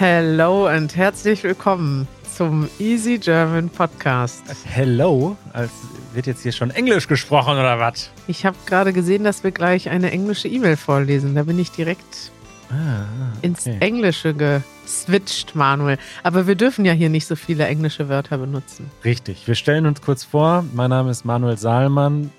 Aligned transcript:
Hello 0.00 0.66
und 0.66 0.96
herzlich 0.96 1.44
willkommen 1.44 2.08
zum 2.34 2.70
Easy 2.78 3.18
German 3.18 3.68
Podcast. 3.68 4.42
Hello, 4.64 5.36
als 5.52 5.70
wird 6.14 6.26
jetzt 6.26 6.42
hier 6.42 6.52
schon 6.52 6.70
Englisch 6.70 7.06
gesprochen 7.06 7.58
oder 7.58 7.78
was? 7.78 8.10
Ich 8.26 8.46
habe 8.46 8.56
gerade 8.64 8.94
gesehen, 8.94 9.24
dass 9.24 9.44
wir 9.44 9.50
gleich 9.50 9.90
eine 9.90 10.10
englische 10.10 10.48
E-Mail 10.48 10.78
vorlesen. 10.78 11.34
Da 11.34 11.42
bin 11.42 11.58
ich 11.58 11.70
direkt 11.70 12.32
Ah, 12.70 13.04
ins 13.42 13.66
okay. 13.66 13.76
Englische 13.80 14.32
geswitcht, 14.32 15.54
Manuel. 15.54 15.98
Aber 16.22 16.46
wir 16.46 16.54
dürfen 16.54 16.86
ja 16.86 16.94
hier 16.94 17.10
nicht 17.10 17.26
so 17.26 17.36
viele 17.36 17.66
englische 17.66 18.08
Wörter 18.08 18.38
benutzen. 18.38 18.90
Richtig. 19.04 19.46
Wir 19.46 19.54
stellen 19.54 19.84
uns 19.84 20.00
kurz 20.00 20.24
vor. 20.24 20.64
Mein 20.72 20.88
Name 20.88 21.10
ist 21.10 21.26
Manuel 21.26 21.58
Saalmann. 21.58 22.30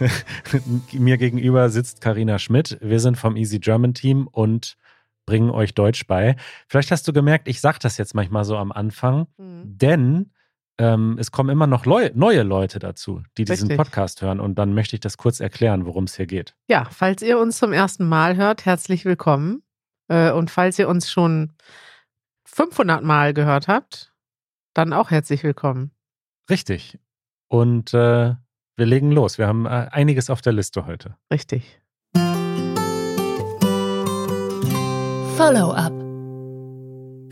Mir 0.92 1.16
gegenüber 1.16 1.70
sitzt 1.70 2.00
Karina 2.00 2.40
Schmidt. 2.40 2.76
Wir 2.80 2.98
sind 2.98 3.16
vom 3.16 3.36
Easy 3.36 3.60
German 3.60 3.94
Team 3.94 4.26
und 4.26 4.76
bringen 5.26 5.50
euch 5.50 5.74
Deutsch 5.74 6.06
bei. 6.06 6.36
Vielleicht 6.68 6.90
hast 6.90 7.06
du 7.08 7.12
gemerkt, 7.12 7.48
ich 7.48 7.60
sage 7.60 7.78
das 7.80 7.98
jetzt 7.98 8.14
manchmal 8.14 8.44
so 8.44 8.56
am 8.56 8.72
Anfang, 8.72 9.26
denn 9.38 10.30
ähm, 10.78 11.16
es 11.20 11.30
kommen 11.30 11.50
immer 11.50 11.66
noch 11.66 11.86
Leu 11.86 12.10
neue 12.14 12.42
Leute 12.42 12.78
dazu, 12.78 13.22
die 13.38 13.44
diesen 13.44 13.68
Richtig. 13.68 13.76
Podcast 13.76 14.22
hören. 14.22 14.40
Und 14.40 14.56
dann 14.56 14.74
möchte 14.74 14.96
ich 14.96 15.00
das 15.00 15.16
kurz 15.16 15.40
erklären, 15.40 15.86
worum 15.86 16.04
es 16.04 16.16
hier 16.16 16.26
geht. 16.26 16.54
Ja, 16.68 16.86
falls 16.90 17.22
ihr 17.22 17.38
uns 17.38 17.58
zum 17.58 17.72
ersten 17.72 18.08
Mal 18.08 18.36
hört, 18.36 18.64
herzlich 18.66 19.04
willkommen. 19.04 19.62
Äh, 20.08 20.32
Und 20.32 20.50
falls 20.50 20.78
ihr 20.78 20.88
uns 20.88 21.10
schon 21.10 21.52
500 22.46 23.02
Mal 23.02 23.34
gehört 23.34 23.68
habt, 23.68 24.12
dann 24.74 24.92
auch 24.92 25.10
herzlich 25.10 25.44
willkommen. 25.44 25.92
Richtig. 26.50 26.98
Und 27.48 27.94
äh, 27.94 28.34
wir 28.76 28.86
legen 28.86 29.12
los. 29.12 29.38
Wir 29.38 29.46
haben 29.46 29.66
äh, 29.66 29.88
einiges 29.90 30.28
auf 30.28 30.42
der 30.42 30.52
Liste 30.52 30.86
heute. 30.86 31.16
Richtig. 31.32 31.80
Follow-up. 35.36 35.92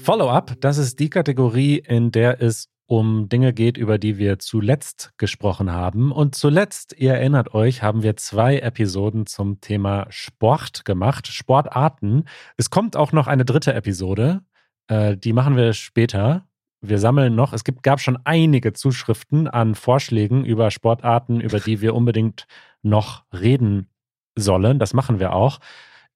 Follow-up, 0.03 0.61
das 0.61 0.77
ist 0.77 0.99
die 0.99 1.09
Kategorie, 1.09 1.79
in 1.79 2.11
der 2.11 2.43
es 2.43 2.69
um 2.87 3.29
Dinge 3.29 3.53
geht, 3.53 3.77
über 3.77 3.97
die 3.97 4.19
wir 4.19 4.41
zuletzt 4.41 5.13
gesprochen 5.19 5.71
haben. 5.71 6.11
Und 6.11 6.35
zuletzt, 6.35 6.97
ihr 6.99 7.15
erinnert 7.15 7.55
euch, 7.55 7.85
haben 7.85 8.03
wir 8.03 8.17
zwei 8.17 8.59
Episoden 8.59 9.27
zum 9.27 9.61
Thema 9.61 10.07
Sport 10.11 10.85
gemacht, 10.85 11.29
Sportarten. 11.29 12.25
Es 12.57 12.71
kommt 12.71 12.97
auch 12.97 13.13
noch 13.13 13.29
eine 13.29 13.45
dritte 13.45 13.73
Episode, 13.73 14.43
äh, 14.89 15.17
die 15.17 15.33
machen 15.33 15.57
wir 15.57 15.73
später. 15.73 16.49
Wir 16.81 16.99
sammeln 16.99 17.37
noch, 17.37 17.53
es 17.53 17.63
gibt, 17.63 17.85
gab 17.85 18.01
schon 18.01 18.19
einige 18.25 18.73
Zuschriften 18.73 19.47
an 19.47 19.77
Vorschlägen 19.77 20.45
über 20.45 20.73
Sportarten, 20.73 21.41
über 21.41 21.61
die 21.61 21.81
wir 21.81 21.95
unbedingt 21.95 22.49
noch 22.83 23.23
reden 23.33 23.87
sollen. 24.35 24.81
Das 24.81 24.93
machen 24.93 25.21
wir 25.21 25.35
auch. 25.35 25.61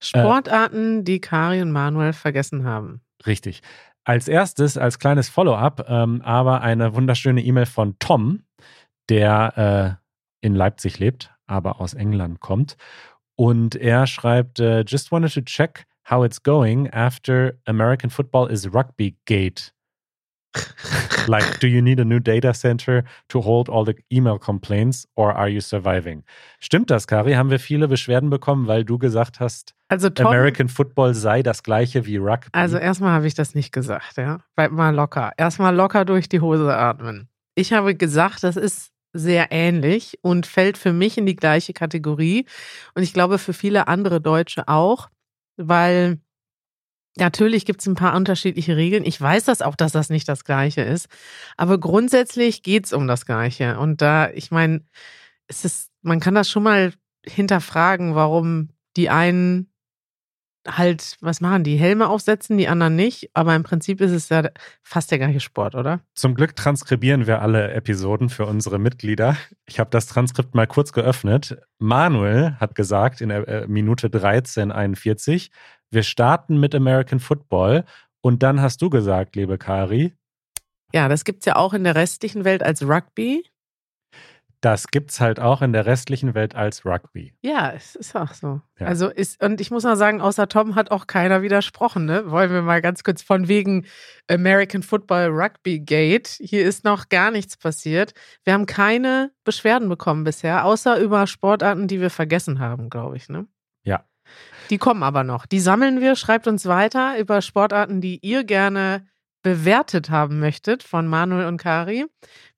Sportarten, 0.00 1.04
die 1.04 1.20
Kari 1.20 1.62
und 1.62 1.72
Manuel 1.72 2.12
vergessen 2.12 2.64
haben. 2.64 3.00
Richtig. 3.26 3.62
Als 4.04 4.28
erstes, 4.28 4.78
als 4.78 4.98
kleines 4.98 5.28
Follow-up, 5.28 5.86
ähm, 5.88 6.22
aber 6.22 6.60
eine 6.60 6.94
wunderschöne 6.94 7.42
E-Mail 7.42 7.66
von 7.66 7.98
Tom, 7.98 8.44
der 9.08 9.98
äh, 10.42 10.46
in 10.46 10.54
Leipzig 10.54 10.98
lebt, 10.98 11.34
aber 11.46 11.80
aus 11.80 11.94
England 11.94 12.40
kommt. 12.40 12.76
Und 13.34 13.74
er 13.74 14.06
schreibt, 14.06 14.60
äh, 14.60 14.82
just 14.86 15.10
wanted 15.10 15.32
to 15.34 15.40
check 15.40 15.86
how 16.08 16.24
it's 16.24 16.42
going 16.42 16.88
after 16.92 17.58
American 17.66 18.10
football 18.10 18.48
is 18.48 18.72
rugby 18.72 19.16
gate. 19.24 19.72
Like, 21.28 21.58
do 21.60 21.66
you 21.66 21.82
need 21.82 22.00
a 22.00 22.04
new 22.04 22.20
data 22.20 22.52
center 22.54 23.04
to 23.28 23.40
hold 23.40 23.68
all 23.68 23.84
the 23.84 23.94
email 24.12 24.38
complaints 24.38 25.06
or 25.16 25.32
are 25.34 25.48
you 25.48 25.60
surviving? 25.60 26.22
Stimmt 26.60 26.90
das, 26.90 27.06
Kari? 27.06 27.34
Haben 27.34 27.50
wir 27.50 27.58
viele 27.58 27.88
Beschwerden 27.88 28.30
bekommen, 28.30 28.66
weil 28.66 28.84
du 28.84 28.98
gesagt 28.98 29.40
hast, 29.40 29.74
Also 29.88 30.10
Tom, 30.10 30.26
American 30.28 30.68
Football 30.68 31.14
sei 31.14 31.42
das 31.42 31.62
gleiche 31.62 32.06
wie 32.06 32.16
Rugby? 32.16 32.48
also 32.52 32.78
erstmal 32.78 33.12
habe 33.12 33.26
ich 33.26 33.34
das 33.34 33.54
nicht 33.54 33.72
gesagt, 33.72 34.16
ja. 34.16 34.40
Bleib 34.54 34.72
mal 34.72 34.94
locker. 34.94 35.32
Erstmal 35.36 35.74
locker 35.74 36.04
durch 36.04 36.28
die 36.28 36.40
Hose 36.40 36.74
atmen. 36.76 37.28
Ich 37.54 37.72
habe 37.72 37.94
gesagt, 37.94 38.42
das 38.42 38.56
ist 38.56 38.90
sehr 39.12 39.48
ähnlich 39.50 40.18
und 40.22 40.44
fällt 40.46 40.76
für 40.76 40.92
mich 40.92 41.16
in 41.16 41.24
die 41.26 41.36
gleiche 41.36 41.72
Kategorie. 41.72 42.44
Und 42.94 43.02
ich 43.02 43.14
glaube 43.14 43.38
für 43.38 43.54
viele 43.54 43.88
andere 43.88 44.20
Deutsche 44.20 44.68
auch, 44.68 45.08
weil 45.56 46.18
natürlich 47.16 47.64
gibt 47.64 47.80
es 47.80 47.86
ein 47.86 47.94
paar 47.94 48.14
unterschiedliche 48.14 48.76
Regeln. 48.76 49.04
Ich 49.04 49.20
weiß 49.20 49.44
das 49.44 49.62
auch, 49.62 49.74
dass 49.74 49.92
das 49.92 50.10
nicht 50.10 50.28
das 50.28 50.44
Gleiche 50.44 50.82
ist. 50.82 51.08
Aber 51.56 51.78
grundsätzlich 51.78 52.62
geht 52.62 52.86
es 52.86 52.92
um 52.92 53.06
das 53.06 53.26
Gleiche. 53.26 53.78
Und 53.78 54.02
da, 54.02 54.30
ich 54.30 54.50
meine, 54.50 54.82
es 55.48 55.64
ist, 55.64 55.90
man 56.02 56.20
kann 56.20 56.34
das 56.34 56.50
schon 56.50 56.62
mal 56.62 56.92
hinterfragen, 57.24 58.14
warum 58.14 58.70
die 58.96 59.10
einen 59.10 59.70
halt, 60.66 61.16
was 61.20 61.40
machen 61.40 61.64
die? 61.64 61.76
Helme 61.76 62.08
aufsetzen, 62.08 62.58
die 62.58 62.68
anderen 62.68 62.96
nicht. 62.96 63.30
Aber 63.34 63.54
im 63.54 63.62
Prinzip 63.62 64.00
ist 64.00 64.10
es 64.10 64.28
ja 64.28 64.48
fast 64.82 65.10
der 65.10 65.18
gleiche 65.18 65.40
Sport, 65.40 65.74
oder? 65.74 66.00
Zum 66.14 66.34
Glück 66.34 66.56
transkribieren 66.56 67.26
wir 67.26 67.42
alle 67.42 67.72
Episoden 67.72 68.28
für 68.28 68.46
unsere 68.46 68.78
Mitglieder. 68.78 69.36
Ich 69.66 69.78
habe 69.78 69.90
das 69.90 70.06
Transkript 70.06 70.54
mal 70.54 70.66
kurz 70.66 70.92
geöffnet. 70.92 71.58
Manuel 71.78 72.56
hat 72.58 72.74
gesagt 72.74 73.20
in 73.20 73.28
der 73.28 73.46
äh, 73.48 73.66
Minute 73.68 74.08
13:41, 74.08 75.50
wir 75.90 76.02
starten 76.02 76.58
mit 76.58 76.74
American 76.74 77.20
Football. 77.20 77.84
Und 78.22 78.42
dann 78.42 78.60
hast 78.60 78.82
du 78.82 78.90
gesagt, 78.90 79.36
liebe 79.36 79.56
Kari, 79.58 80.12
Ja, 80.92 81.08
das 81.08 81.24
gibt's 81.24 81.46
ja 81.46 81.56
auch 81.56 81.74
in 81.74 81.84
der 81.84 81.94
restlichen 81.94 82.44
Welt 82.44 82.62
als 82.62 82.82
Rugby. 82.82 83.44
das 84.62 84.88
gibt's 84.88 85.20
halt 85.20 85.38
auch 85.38 85.62
in 85.62 85.72
der 85.72 85.86
restlichen 85.86 86.34
Welt 86.34 86.56
als 86.56 86.84
Rugby. 86.84 87.34
Ja, 87.42 87.70
es 87.72 87.94
ist 87.94 88.16
auch 88.16 88.32
so. 88.32 88.60
Ja. 88.80 88.86
Also 88.86 89.08
ist, 89.08 89.40
und 89.44 89.60
ich 89.60 89.70
muss 89.70 89.84
mal 89.84 89.96
sagen, 89.96 90.20
außer 90.20 90.48
Tom 90.48 90.74
hat 90.74 90.90
auch 90.90 91.06
keiner 91.06 91.42
widersprochen, 91.42 92.04
ne? 92.06 92.28
Wollen 92.30 92.50
wir 92.50 92.62
mal 92.62 92.80
ganz 92.82 93.04
kurz 93.04 93.22
von 93.22 93.46
wegen 93.46 93.86
American 94.28 94.82
Football 94.82 95.28
Rugby 95.28 95.78
Gate. 95.80 96.28
Hier 96.40 96.66
ist 96.66 96.84
noch 96.84 97.08
gar 97.10 97.30
nichts 97.30 97.56
passiert. 97.56 98.12
Wir 98.42 98.54
haben 98.54 98.66
keine 98.66 99.30
Beschwerden 99.44 99.88
bekommen 99.88 100.24
bisher, 100.24 100.64
außer 100.64 100.98
über 100.98 101.26
Sportarten, 101.28 101.86
die 101.86 102.00
wir 102.00 102.10
vergessen 102.10 102.58
haben, 102.58 102.90
glaube 102.90 103.16
ich, 103.18 103.28
ne? 103.28 103.46
Die 104.70 104.78
kommen 104.78 105.02
aber 105.02 105.24
noch. 105.24 105.46
Die 105.46 105.60
sammeln 105.60 106.00
wir. 106.00 106.16
Schreibt 106.16 106.46
uns 106.46 106.66
weiter 106.66 107.18
über 107.18 107.42
Sportarten, 107.42 108.00
die 108.00 108.18
ihr 108.22 108.44
gerne 108.44 109.06
bewertet 109.42 110.10
haben 110.10 110.40
möchtet 110.40 110.82
von 110.82 111.06
Manuel 111.06 111.46
und 111.46 111.58
Kari. 111.58 112.04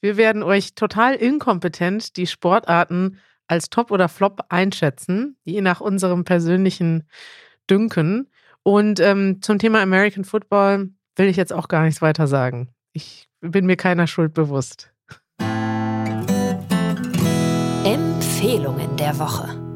Wir 0.01 0.17
werden 0.17 0.43
euch 0.43 0.75
total 0.75 1.15
inkompetent 1.15 2.17
die 2.17 2.27
Sportarten 2.27 3.19
als 3.47 3.69
Top 3.69 3.91
oder 3.91 4.09
Flop 4.09 4.41
einschätzen, 4.49 5.37
je 5.45 5.61
nach 5.61 5.81
unserem 5.81 6.25
persönlichen 6.25 7.07
Dünken. 7.69 8.31
Und 8.63 9.01
ähm, 9.01 9.43
zum 9.43 9.59
Thema 9.59 9.83
American 9.83 10.25
Football 10.25 10.91
will 11.17 11.27
ich 11.27 11.37
jetzt 11.37 11.53
auch 11.53 11.69
gar 11.69 11.83
nichts 11.83 12.01
weiter 12.01 12.27
sagen. 12.27 12.71
Ich 12.93 13.29
bin 13.41 13.67
mir 13.67 13.77
keiner 13.77 14.07
Schuld 14.07 14.33
bewusst. 14.35 14.93
Empfehlungen 17.85 18.97
der 18.97 19.19
Woche. 19.19 19.68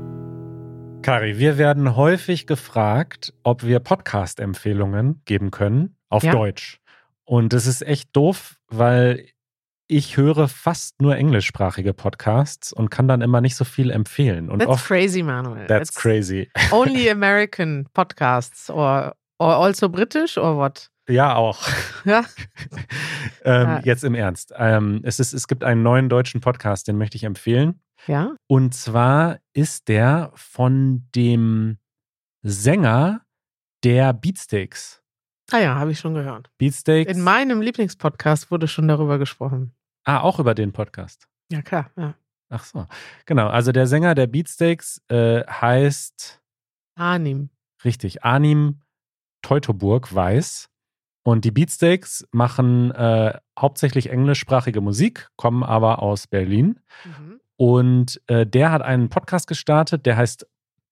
Kari, 1.02 1.38
wir 1.38 1.58
werden 1.58 1.96
häufig 1.96 2.46
gefragt, 2.46 3.34
ob 3.42 3.64
wir 3.64 3.80
Podcast-Empfehlungen 3.80 5.20
geben 5.24 5.50
können 5.50 5.96
auf 6.08 6.22
Ja. 6.22 6.32
Deutsch. 6.32 6.78
Und 7.24 7.52
das 7.52 7.66
ist 7.66 7.82
echt 7.82 8.14
doof, 8.14 8.56
weil 8.68 9.26
ich 9.88 10.16
höre 10.16 10.48
fast 10.48 11.00
nur 11.02 11.16
englischsprachige 11.16 11.92
Podcasts 11.92 12.72
und 12.72 12.90
kann 12.90 13.08
dann 13.08 13.20
immer 13.20 13.40
nicht 13.40 13.56
so 13.56 13.64
viel 13.64 13.90
empfehlen. 13.90 14.48
Und 14.48 14.60
That's 14.60 14.70
oft 14.70 14.86
crazy, 14.86 15.22
Manuel. 15.22 15.66
That's 15.66 15.92
crazy. 15.92 16.48
Only 16.70 17.10
American 17.10 17.86
podcasts 17.92 18.70
or, 18.70 19.14
or 19.38 19.56
also 19.56 19.88
British 19.88 20.38
or 20.38 20.56
what? 20.56 20.88
Ja, 21.08 21.34
auch. 21.34 21.60
Ja. 22.04 22.20
ähm, 23.44 23.68
Ja. 23.68 23.80
Jetzt 23.84 24.04
im 24.04 24.14
Ernst. 24.14 24.54
Ähm, 24.56 25.00
es, 25.02 25.18
ist, 25.18 25.32
es 25.32 25.48
gibt 25.48 25.64
einen 25.64 25.82
neuen 25.82 26.08
deutschen 26.08 26.40
Podcast, 26.40 26.86
den 26.86 26.96
möchte 26.96 27.16
ich 27.16 27.24
empfehlen. 27.24 27.80
Ja. 28.06 28.34
Und 28.48 28.74
zwar 28.74 29.38
ist 29.52 29.88
der 29.88 30.32
von 30.34 31.06
dem 31.14 31.78
Sänger 32.42 33.22
der 33.84 34.12
Beatsteaks. 34.12 35.02
Ah 35.50 35.58
ja, 35.58 35.74
habe 35.74 35.92
ich 35.92 35.98
schon 35.98 36.14
gehört. 36.14 36.50
Beatsteaks. 36.58 37.12
In 37.12 37.22
meinem 37.22 37.60
Lieblingspodcast 37.60 38.50
wurde 38.50 38.68
schon 38.68 38.88
darüber 38.88 39.18
gesprochen. 39.18 39.74
ah, 40.04 40.20
auch 40.20 40.38
über 40.38 40.54
den 40.54 40.72
Podcast. 40.72 41.28
Ja, 41.50 41.62
klar. 41.62 41.90
Ja. 41.96 42.14
Ach 42.48 42.64
so. 42.64 42.86
Genau. 43.26 43.48
Also 43.48 43.72
der 43.72 43.86
Sänger 43.86 44.14
der 44.14 44.26
Beatsteaks 44.26 45.00
äh, 45.08 45.44
heißt 45.46 46.40
Arnim. 46.96 47.50
richtig 47.84 48.24
Arnim 48.24 48.80
Teutoburg 49.42 50.14
Weiß. 50.14 50.68
Und 51.24 51.44
die 51.44 51.50
Beatsteaks 51.52 52.26
machen 52.32 52.90
äh, 52.92 53.38
hauptsächlich 53.58 54.10
englischsprachige 54.10 54.80
Musik, 54.80 55.28
kommen 55.36 55.62
aber 55.62 56.02
aus 56.02 56.26
Berlin. 56.26 56.80
Mhm. 57.04 57.40
Und 57.62 58.20
äh, 58.26 58.44
der 58.44 58.72
hat 58.72 58.82
einen 58.82 59.08
Podcast 59.08 59.46
gestartet, 59.46 60.04
der 60.04 60.16
heißt 60.16 60.48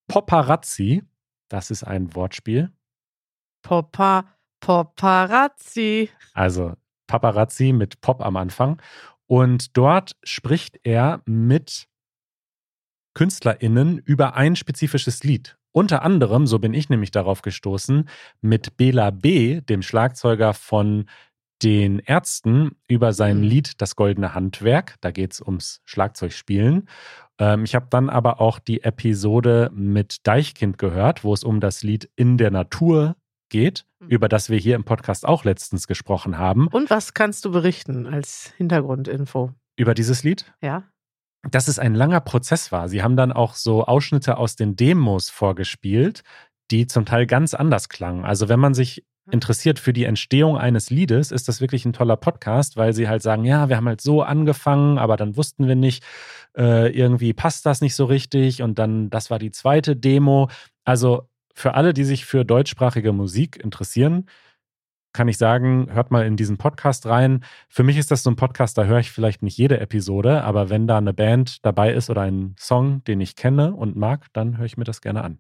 Paparazzi. 0.07 1.03
Das 1.49 1.73
ist 1.73 1.83
ein 1.83 2.15
Wortspiel. 2.15 2.71
Popa, 3.63 4.37
Paparazzi. 4.61 6.11
Also 6.33 6.75
Paparazzi 7.09 7.73
mit 7.73 8.01
Pop 8.03 8.25
am 8.25 8.37
Anfang. 8.37 8.81
Und 9.27 9.77
dort 9.77 10.13
spricht 10.23 10.79
er 10.85 11.23
mit 11.27 11.89
KünstlerInnen 13.15 13.99
über 13.99 14.37
ein 14.37 14.55
spezifisches 14.55 15.25
Lied. 15.25 15.59
Unter 15.73 16.03
anderem, 16.03 16.47
so 16.47 16.61
bin 16.61 16.73
ich 16.73 16.89
nämlich 16.89 17.11
darauf 17.11 17.43
gestoßen, 17.43 18.09
mit 18.43 18.77
Bela 18.77 19.11
B., 19.11 19.61
dem 19.61 19.83
Schlagzeuger 19.83 20.55
von 20.55 21.07
den 21.63 21.99
Ärzten, 21.99 22.77
über 22.89 23.13
sein 23.13 23.39
Mhm. 23.39 23.43
Lied 23.45 23.81
Das 23.83 23.97
Goldene 23.97 24.35
Handwerk. 24.35 24.97
Da 25.01 25.11
geht 25.11 25.33
es 25.33 25.41
ums 25.41 25.81
Schlagzeugspielen. 25.85 26.89
Ähm, 27.39 27.65
ich 27.65 27.75
habe 27.75 27.87
dann 27.91 28.09
aber 28.11 28.41
auch 28.41 28.59
die 28.59 28.83
Episode 28.83 29.71
mit 29.75 30.27
Deichkind 30.27 30.79
gehört, 30.79 31.25
wo 31.25 31.33
es 31.35 31.45
um 31.45 31.61
das 31.61 31.83
Lied 31.83 32.11
In 32.17 32.39
der 32.39 32.51
Natur 32.51 33.17
geht, 33.51 33.85
Mhm. 34.01 34.09
über 34.09 34.29
das 34.29 34.49
wir 34.49 34.59
hier 34.59 34.77
im 34.77 34.85
Podcast 34.85 35.27
auch 35.27 35.45
letztens 35.45 35.87
gesprochen 35.87 36.39
haben. 36.39 36.69
Und 36.69 36.89
was 36.91 37.15
kannst 37.15 37.45
du 37.45 37.51
berichten 37.51 38.07
als 38.07 38.53
Hintergrundinfo? 38.57 39.53
Über 39.77 39.95
dieses 39.95 40.23
Lied? 40.25 40.53
Ja? 40.63 40.85
dass 41.51 41.69
es 41.69 41.79
ein 41.79 41.95
langer 41.95 42.21
Prozess 42.21 42.71
war. 42.71 42.91
Sie 42.91 43.03
haben 43.03 43.17
dann 43.17 43.33
auch 43.33 43.55
so 43.55 43.87
Ausschnitte 43.87 44.37
aus 44.37 44.57
den 44.57 44.77
Demos 44.77 45.31
vorgespielt, 45.31 46.23
die 46.71 46.87
zum 46.87 47.07
Teil 47.07 47.27
ganz 47.27 47.55
anders 47.55 47.89
klangen. 47.89 48.27
Also 48.27 48.51
wenn 48.51 48.61
man 48.61 48.75
sich 48.75 49.07
interessiert 49.31 49.79
für 49.79 49.93
die 49.93 50.05
Entstehung 50.05 50.59
eines 50.59 50.91
Liedes, 50.91 51.33
ist 51.33 51.49
das 51.49 51.61
wirklich 51.61 51.85
ein 51.85 51.93
toller 51.93 52.17
Podcast, 52.17 52.77
weil 52.77 52.93
sie 52.93 53.09
halt 53.09 53.23
sagen, 53.23 53.45
ja, 53.45 53.69
wir 53.69 53.77
haben 53.77 53.89
halt 53.89 54.01
so 54.01 54.23
angefangen, 54.23 54.99
aber 54.99 55.17
dann 55.17 55.37
wussten 55.37 55.69
wir 55.69 55.77
nicht, 55.77 56.05
äh, 56.57 56.91
irgendwie 56.91 57.33
passt 57.33 57.67
das 57.67 57.81
nicht 57.81 57.95
so 57.95 58.05
richtig 58.05 58.63
und 58.63 58.79
dann, 58.79 59.11
das 59.11 59.31
war 59.31 59.39
die 59.39 59.51
zweite 59.51 59.97
Demo. 59.97 60.49
Also 60.85 61.29
für 61.55 61.75
alle, 61.75 61.93
die 61.95 62.05
sich 62.05 62.25
für 62.25 62.45
deutschsprachige 62.45 63.13
Musik 63.13 63.63
interessieren, 63.63 64.27
kann 65.13 65.29
ich 65.29 65.39
sagen, 65.39 65.89
hört 65.91 66.11
mal 66.11 66.25
in 66.25 66.37
diesen 66.37 66.57
Podcast 66.57 67.07
rein. 67.07 67.45
Für 67.69 67.83
mich 67.83 67.97
ist 67.97 68.11
das 68.11 68.23
so 68.23 68.31
ein 68.31 68.37
Podcast, 68.37 68.79
da 68.79 68.85
höre 68.85 69.01
ich 69.01 69.11
vielleicht 69.11 69.43
nicht 69.43 69.59
jede 69.59 69.81
Episode, 69.81 70.45
aber 70.45 70.71
wenn 70.71 70.87
da 70.87 70.99
eine 70.99 71.13
Band 71.13 71.65
dabei 71.65 71.93
ist 71.93 72.11
oder 72.11 72.23
ein 72.23 72.55
Song, 72.59 73.03
den 73.05 73.21
ich 73.21 73.35
kenne 73.37 73.75
und 73.75 73.97
mag, 73.97 74.27
dann 74.33 74.59
höre 74.59 74.67
ich 74.67 74.77
mir 74.77 74.85
das 74.85 75.01
gerne 75.01 75.25
an. 75.25 75.39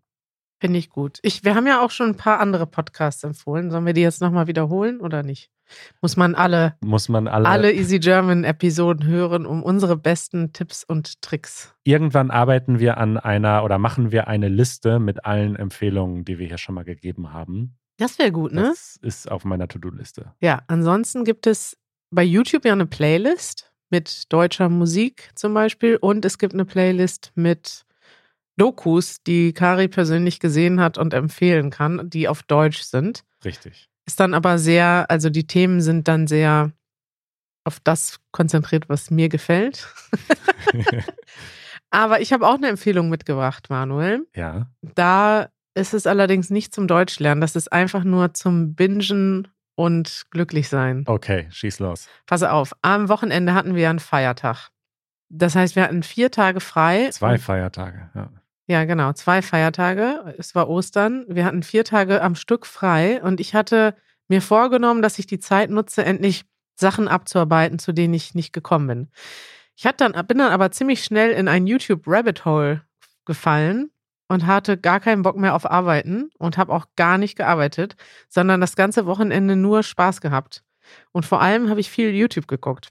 Finde 0.60 0.78
ich 0.78 0.90
gut. 0.90 1.18
Ich, 1.22 1.42
wir 1.42 1.54
haben 1.54 1.66
ja 1.66 1.82
auch 1.82 1.90
schon 1.90 2.10
ein 2.10 2.16
paar 2.16 2.38
andere 2.38 2.66
Podcasts 2.66 3.24
empfohlen. 3.24 3.70
Sollen 3.70 3.86
wir 3.86 3.94
die 3.94 4.02
jetzt 4.02 4.20
nochmal 4.20 4.46
wiederholen 4.46 5.00
oder 5.00 5.22
nicht? 5.22 5.50
Muss 6.02 6.16
man 6.16 6.34
alle, 6.34 6.74
Muss 6.80 7.08
man 7.08 7.28
alle, 7.28 7.48
alle 7.48 7.72
Easy 7.72 7.98
German 7.98 8.44
Episoden 8.44 9.06
hören, 9.06 9.46
um 9.46 9.62
unsere 9.62 9.96
besten 9.96 10.52
Tipps 10.52 10.84
und 10.84 11.22
Tricks. 11.22 11.72
irgendwann 11.84 12.30
arbeiten 12.30 12.78
wir 12.78 12.98
an 12.98 13.16
einer 13.16 13.64
oder 13.64 13.78
machen 13.78 14.10
wir 14.12 14.28
eine 14.28 14.48
Liste 14.48 14.98
mit 14.98 15.24
allen 15.24 15.56
Empfehlungen, 15.56 16.24
die 16.24 16.38
wir 16.38 16.48
hier 16.48 16.58
schon 16.58 16.74
mal 16.74 16.84
gegeben 16.84 17.32
haben. 17.32 17.76
Das 17.98 18.18
wäre 18.18 18.32
gut, 18.32 18.52
ne? 18.52 18.62
Das 18.62 18.98
ist 19.02 19.30
auf 19.30 19.44
meiner 19.44 19.68
To-Do-Liste. 19.68 20.32
Ja, 20.40 20.62
ansonsten 20.66 21.24
gibt 21.24 21.46
es 21.46 21.76
bei 22.10 22.24
YouTube 22.24 22.64
ja 22.64 22.72
eine 22.72 22.86
Playlist 22.86 23.72
mit 23.90 24.32
deutscher 24.32 24.68
Musik 24.68 25.30
zum 25.34 25.54
Beispiel 25.54 25.96
und 25.96 26.24
es 26.24 26.38
gibt 26.38 26.54
eine 26.54 26.64
Playlist 26.64 27.32
mit 27.34 27.84
Dokus, 28.60 29.22
die 29.22 29.54
Kari 29.54 29.88
persönlich 29.88 30.38
gesehen 30.38 30.80
hat 30.80 30.98
und 30.98 31.14
empfehlen 31.14 31.70
kann, 31.70 32.10
die 32.10 32.28
auf 32.28 32.42
Deutsch 32.42 32.82
sind. 32.82 33.24
Richtig. 33.44 33.88
Ist 34.06 34.20
dann 34.20 34.34
aber 34.34 34.58
sehr, 34.58 35.06
also 35.08 35.30
die 35.30 35.46
Themen 35.46 35.80
sind 35.80 36.08
dann 36.08 36.26
sehr 36.26 36.72
auf 37.64 37.80
das 37.80 38.18
konzentriert, 38.32 38.88
was 38.88 39.10
mir 39.10 39.28
gefällt. 39.28 39.88
Aber 41.90 42.20
ich 42.20 42.32
habe 42.32 42.46
auch 42.46 42.54
eine 42.54 42.68
Empfehlung 42.68 43.08
mitgebracht, 43.08 43.68
Manuel. 43.68 44.26
ja. 44.34 44.68
Da 44.94 45.48
ist 45.74 45.94
es 45.94 46.06
allerdings 46.06 46.50
nicht 46.50 46.74
zum 46.74 46.86
Deutschlernen. 46.86 47.40
Das 47.40 47.56
ist 47.56 47.72
einfach 47.72 48.04
nur 48.04 48.34
zum 48.34 48.74
Bingen 48.74 49.48
und 49.74 50.26
glücklich 50.30 50.68
sein. 50.68 51.04
Okay, 51.06 51.48
schieß 51.50 51.78
los. 51.78 52.08
Pass 52.26 52.42
auf, 52.42 52.74
am 52.82 53.08
Wochenende 53.08 53.54
hatten 53.54 53.74
wir 53.74 53.88
einen 53.88 53.98
Feiertag. 54.00 54.68
Das 55.28 55.54
heißt, 55.54 55.76
wir 55.76 55.84
hatten 55.84 56.02
vier 56.02 56.30
Tage 56.30 56.60
frei. 56.60 57.08
Zwei 57.10 57.38
Feiertage. 57.38 58.10
Ja. 58.14 58.30
Ja, 58.70 58.84
genau, 58.84 59.12
zwei 59.14 59.42
Feiertage. 59.42 60.32
Es 60.38 60.54
war 60.54 60.68
Ostern. 60.68 61.24
Wir 61.26 61.44
hatten 61.44 61.64
vier 61.64 61.82
Tage 61.82 62.22
am 62.22 62.36
Stück 62.36 62.66
frei 62.66 63.20
und 63.20 63.40
ich 63.40 63.56
hatte 63.56 63.96
mir 64.28 64.40
vorgenommen, 64.40 65.02
dass 65.02 65.18
ich 65.18 65.26
die 65.26 65.40
Zeit 65.40 65.70
nutze, 65.70 66.04
endlich 66.04 66.44
Sachen 66.76 67.08
abzuarbeiten, 67.08 67.80
zu 67.80 67.90
denen 67.90 68.14
ich 68.14 68.36
nicht 68.36 68.52
gekommen 68.52 68.86
bin. 68.86 69.08
Ich 69.74 69.82
dann, 69.96 70.12
bin 70.28 70.38
dann 70.38 70.52
aber 70.52 70.70
ziemlich 70.70 71.02
schnell 71.02 71.32
in 71.32 71.48
ein 71.48 71.66
YouTube-Rabbit 71.66 72.44
Hole 72.44 72.82
gefallen 73.24 73.90
und 74.28 74.46
hatte 74.46 74.78
gar 74.78 75.00
keinen 75.00 75.22
Bock 75.22 75.36
mehr 75.36 75.56
auf 75.56 75.68
Arbeiten 75.68 76.30
und 76.38 76.56
habe 76.56 76.72
auch 76.72 76.86
gar 76.94 77.18
nicht 77.18 77.34
gearbeitet, 77.34 77.96
sondern 78.28 78.60
das 78.60 78.76
ganze 78.76 79.04
Wochenende 79.04 79.56
nur 79.56 79.82
Spaß 79.82 80.20
gehabt. 80.20 80.62
Und 81.10 81.26
vor 81.26 81.40
allem 81.40 81.70
habe 81.70 81.80
ich 81.80 81.90
viel 81.90 82.10
YouTube 82.10 82.46
geguckt. 82.46 82.90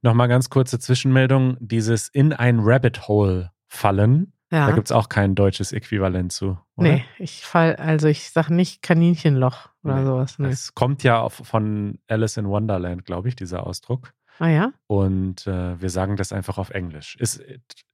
Nochmal 0.00 0.26
ganz 0.26 0.50
kurze 0.50 0.80
Zwischenmeldung. 0.80 1.58
Dieses 1.60 2.08
in 2.08 2.32
ein 2.32 2.58
Rabbit 2.58 3.06
Hole 3.06 3.52
fallen, 3.68 4.31
Ja. 4.52 4.66
da 4.66 4.72
gibt 4.74 4.86
es 4.88 4.92
auch 4.92 5.08
kein 5.08 5.34
deutsches 5.34 5.72
Äquivalent 5.72 6.30
zu. 6.32 6.58
Oder? 6.76 6.92
nee, 6.92 7.04
ich 7.18 7.44
fall, 7.44 7.74
also 7.76 8.06
ich 8.06 8.30
sag 8.30 8.50
nicht 8.50 8.82
Kaninchenloch 8.82 9.70
oder 9.82 9.96
Nee. 9.96 10.04
sowas. 10.04 10.38
Nee. 10.38 10.48
Es 10.48 10.74
kommt 10.74 11.02
ja 11.02 11.28
von 11.30 11.98
Alice 12.06 12.36
in 12.36 12.46
Wonderland, 12.48 13.04
glaube 13.04 13.28
ich, 13.28 13.34
dieser 13.36 13.66
Ausdruck. 13.66 14.12
Ah 14.38 14.48
ja? 14.48 14.72
Und 14.86 15.46
äh, 15.46 15.80
wir 15.80 15.90
sagen 15.90 16.16
das 16.16 16.32
einfach 16.32 16.58
auf 16.58 16.70
Englisch. 16.70 17.16
Ist 17.18 17.42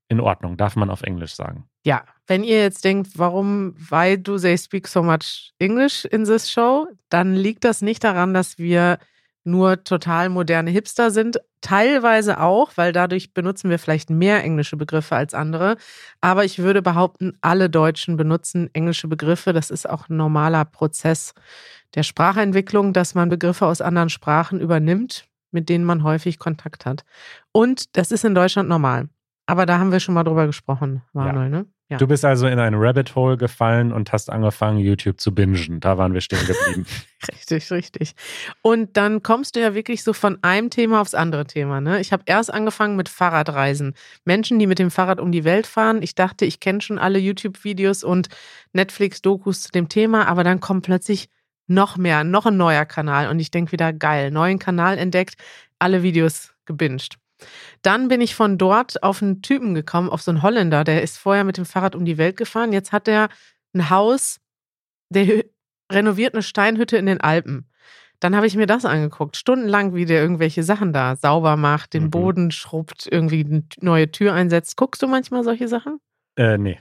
in 0.08 0.20
Ordnung, 0.20 0.56
darf 0.56 0.74
man 0.76 0.90
auf 0.90 1.02
Englisch 1.02 1.34
sagen. 1.34 1.68
Ja, 1.84 2.04
wenn 2.26 2.42
ihr 2.42 2.60
jetzt 2.62 2.84
denkt, 2.84 3.10
warum, 3.16 3.74
why 3.76 4.20
do 4.20 4.38
they 4.38 4.56
speak 4.56 4.88
so 4.88 5.02
much 5.02 5.52
English 5.58 6.06
in 6.06 6.24
this 6.24 6.50
show, 6.50 6.86
dann 7.08 7.34
liegt 7.34 7.64
das 7.64 7.82
nicht 7.82 8.02
daran, 8.04 8.34
dass 8.34 8.58
wir 8.58 8.98
nur 9.48 9.82
total 9.84 10.28
moderne 10.28 10.70
Hipster 10.70 11.10
sind. 11.10 11.40
Teilweise 11.60 12.40
auch, 12.40 12.72
weil 12.76 12.92
dadurch 12.92 13.34
benutzen 13.34 13.70
wir 13.70 13.78
vielleicht 13.78 14.10
mehr 14.10 14.44
englische 14.44 14.76
Begriffe 14.76 15.16
als 15.16 15.34
andere. 15.34 15.76
Aber 16.20 16.44
ich 16.44 16.58
würde 16.58 16.82
behaupten, 16.82 17.36
alle 17.40 17.68
Deutschen 17.68 18.16
benutzen 18.16 18.70
englische 18.74 19.08
Begriffe. 19.08 19.52
Das 19.52 19.70
ist 19.70 19.88
auch 19.88 20.08
ein 20.08 20.16
normaler 20.16 20.64
Prozess 20.64 21.34
der 21.94 22.02
Sprachentwicklung, 22.02 22.92
dass 22.92 23.14
man 23.14 23.28
Begriffe 23.28 23.66
aus 23.66 23.80
anderen 23.80 24.10
Sprachen 24.10 24.60
übernimmt, 24.60 25.26
mit 25.50 25.68
denen 25.68 25.84
man 25.84 26.02
häufig 26.02 26.38
Kontakt 26.38 26.86
hat. 26.86 27.04
Und 27.52 27.96
das 27.96 28.12
ist 28.12 28.24
in 28.24 28.34
Deutschland 28.34 28.68
normal. 28.68 29.08
Aber 29.46 29.64
da 29.64 29.78
haben 29.78 29.92
wir 29.92 30.00
schon 30.00 30.14
mal 30.14 30.24
drüber 30.24 30.46
gesprochen, 30.46 31.02
Manuel, 31.12 31.48
ne? 31.48 31.66
Ja. 31.90 31.96
Du 31.96 32.06
bist 32.06 32.22
also 32.22 32.46
in 32.46 32.58
ein 32.58 32.74
Rabbit 32.74 33.14
Hole 33.14 33.38
gefallen 33.38 33.92
und 33.92 34.12
hast 34.12 34.28
angefangen, 34.28 34.78
YouTube 34.78 35.18
zu 35.20 35.34
bingen. 35.34 35.80
Da 35.80 35.96
waren 35.96 36.12
wir 36.12 36.20
stehen 36.20 36.46
geblieben. 36.46 36.86
Richtig, 37.32 37.72
richtig. 37.72 38.12
Und 38.62 38.96
dann 38.96 39.24
kommst 39.24 39.56
du 39.56 39.60
ja 39.60 39.74
wirklich 39.74 40.04
so 40.04 40.12
von 40.12 40.38
einem 40.42 40.70
Thema 40.70 41.00
aufs 41.00 41.14
andere 41.14 41.46
Thema. 41.46 41.80
Ne? 41.80 42.00
Ich 42.00 42.12
habe 42.12 42.22
erst 42.26 42.52
angefangen 42.52 42.94
mit 42.94 43.08
Fahrradreisen. 43.08 43.94
Menschen, 44.24 44.60
die 44.60 44.68
mit 44.68 44.78
dem 44.78 44.92
Fahrrad 44.92 45.18
um 45.18 45.32
die 45.32 45.42
Welt 45.42 45.66
fahren. 45.66 46.00
Ich 46.02 46.14
dachte, 46.14 46.44
ich 46.44 46.60
kenne 46.60 46.80
schon 46.80 46.98
alle 46.98 47.18
YouTube-Videos 47.18 48.04
und 48.04 48.28
Netflix-Dokus 48.72 49.62
zu 49.62 49.72
dem 49.72 49.88
Thema, 49.88 50.28
aber 50.28 50.44
dann 50.44 50.60
kommt 50.60 50.84
plötzlich 50.84 51.28
noch 51.66 51.96
mehr, 51.96 52.22
noch 52.22 52.46
ein 52.46 52.56
neuer 52.56 52.84
Kanal. 52.84 53.28
Und 53.28 53.40
ich 53.40 53.50
denke 53.50 53.72
wieder, 53.72 53.92
geil, 53.92 54.30
neuen 54.30 54.60
Kanal 54.60 54.96
entdeckt, 54.96 55.36
alle 55.80 56.04
Videos 56.04 56.52
gebinged. 56.66 57.18
Dann 57.82 58.08
bin 58.08 58.20
ich 58.20 58.34
von 58.34 58.58
dort 58.58 59.02
auf 59.02 59.22
einen 59.22 59.42
Typen 59.42 59.74
gekommen, 59.74 60.10
auf 60.10 60.22
so 60.22 60.30
einen 60.30 60.42
Holländer, 60.42 60.84
der 60.84 61.02
ist 61.02 61.16
vorher 61.18 61.44
mit 61.44 61.56
dem 61.56 61.64
Fahrrad 61.64 61.94
um 61.94 62.04
die 62.04 62.18
Welt 62.18 62.36
gefahren. 62.36 62.72
Jetzt 62.72 62.92
hat 62.92 63.08
er 63.08 63.28
ein 63.74 63.90
Haus, 63.90 64.40
der 65.10 65.44
renoviert 65.90 66.34
eine 66.34 66.42
Steinhütte 66.42 66.96
in 66.96 67.06
den 67.06 67.20
Alpen. 67.20 67.68
Dann 68.20 68.34
habe 68.34 68.46
ich 68.48 68.56
mir 68.56 68.66
das 68.66 68.84
angeguckt, 68.84 69.36
stundenlang, 69.36 69.94
wie 69.94 70.04
der 70.04 70.20
irgendwelche 70.20 70.64
Sachen 70.64 70.92
da 70.92 71.14
sauber 71.14 71.56
macht, 71.56 71.94
den 71.94 72.04
Mhm. 72.04 72.10
Boden 72.10 72.50
schrubbt, 72.50 73.06
irgendwie 73.08 73.44
eine 73.44 73.62
neue 73.80 74.10
Tür 74.10 74.32
einsetzt. 74.34 74.76
Guckst 74.76 75.00
du 75.02 75.06
manchmal 75.06 75.44
solche 75.44 75.68
Sachen? 75.68 76.00
äh, 76.36 76.58
nee. 76.58 76.80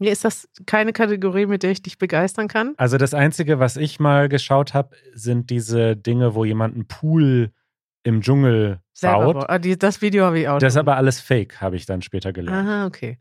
Nee, 0.00 0.10
ist 0.10 0.24
das 0.24 0.48
keine 0.66 0.92
Kategorie, 0.92 1.46
mit 1.46 1.62
der 1.62 1.70
ich 1.70 1.80
dich 1.80 1.98
begeistern 1.98 2.48
kann? 2.48 2.74
Also 2.76 2.98
das 2.98 3.14
Einzige, 3.14 3.60
was 3.60 3.76
ich 3.76 4.00
mal 4.00 4.28
geschaut 4.28 4.74
habe, 4.74 4.96
sind 5.14 5.50
diese 5.50 5.96
Dinge, 5.96 6.34
wo 6.34 6.44
jemand 6.44 6.74
einen 6.74 6.86
Pool 6.88 7.52
im 8.04 8.20
Dschungel 8.20 8.80
baut. 9.02 9.48
Ah, 9.48 9.58
die, 9.58 9.76
das 9.76 10.00
Video 10.00 10.24
habe 10.24 10.38
ich 10.38 10.48
auch. 10.48 10.58
Das 10.58 10.74
ist 10.74 10.76
aber 10.76 10.96
alles 10.96 11.20
Fake, 11.20 11.60
habe 11.60 11.74
ich 11.76 11.86
dann 11.86 12.02
später 12.02 12.32
gelernt. 12.32 12.68
Aha, 12.68 12.86
okay. 12.86 13.18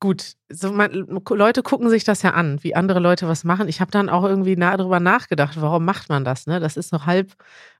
Gut. 0.00 0.34
So, 0.48 0.72
man, 0.72 0.92
Leute 0.92 1.62
gucken 1.62 1.90
sich 1.90 2.04
das 2.04 2.22
ja 2.22 2.30
an, 2.30 2.62
wie 2.62 2.74
andere 2.74 3.00
Leute 3.00 3.28
was 3.28 3.44
machen. 3.44 3.68
Ich 3.68 3.80
habe 3.80 3.90
dann 3.90 4.08
auch 4.08 4.24
irgendwie 4.24 4.56
nah, 4.56 4.76
drüber 4.76 5.00
nachgedacht, 5.00 5.60
warum 5.60 5.84
macht 5.84 6.08
man 6.08 6.24
das? 6.24 6.46
Ne? 6.46 6.60
Das 6.60 6.76
ist 6.76 6.92
noch 6.92 7.06
halb 7.06 7.34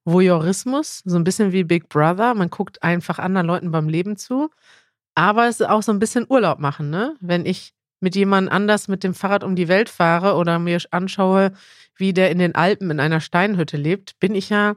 Voyeurismus, 0.05 1.03
so 1.05 1.17
ein 1.17 1.25
bisschen 1.25 1.53
wie 1.53 1.65
Big 1.65 1.89
Brother. 1.89 2.35
Man 2.35 2.51
guckt 2.51 2.83
einfach 2.83 3.19
anderen 3.19 3.47
Leuten 3.47 3.71
beim 3.71 3.89
Leben 3.89 4.17
zu. 4.17 4.51
Aber 5.15 5.49
es 5.49 5.61
ist 5.61 5.69
auch 5.69 5.83
so 5.83 5.93
ein 5.93 5.99
bisschen 5.99 6.27
Urlaub 6.29 6.59
machen, 6.59 6.91
ne? 6.91 7.17
Wenn 7.21 7.45
ich 7.45 7.75
mit 8.01 8.17
jemand 8.17 8.51
anders 8.51 8.89
mit 8.89 9.05
dem 9.05 9.15
Fahrrad 9.15 9.45
um 9.45 9.55
die 9.55 9.69
Welt 9.69 9.89
fahre 9.89 10.35
oder 10.35 10.59
mir 10.59 10.79
anschaue, 10.91 11.53
wie 11.95 12.13
der 12.13 12.31
in 12.31 12.39
den 12.39 12.55
Alpen 12.55 12.91
in 12.91 12.99
einer 12.99 13.21
Steinhütte 13.21 13.77
lebt, 13.77 14.19
bin 14.19 14.35
ich 14.35 14.49
ja 14.49 14.75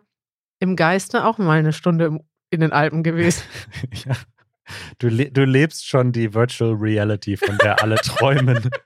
im 0.65 0.75
Geiste 0.75 1.23
auch 1.25 1.37
mal 1.37 1.57
eine 1.59 1.73
Stunde 1.73 2.05
im, 2.05 2.21
in 2.49 2.59
den 2.59 2.73
Alpen 2.73 3.03
gewesen. 3.03 3.43
ja. 4.05 4.15
Du, 4.97 5.07
le 5.07 5.29
du 5.31 5.45
lebst 5.45 5.87
schon 5.87 6.11
die 6.11 6.33
Virtual 6.33 6.73
Reality, 6.73 7.37
von 7.37 7.57
der 7.59 7.81
alle 7.81 7.95
träumen. 7.95 8.69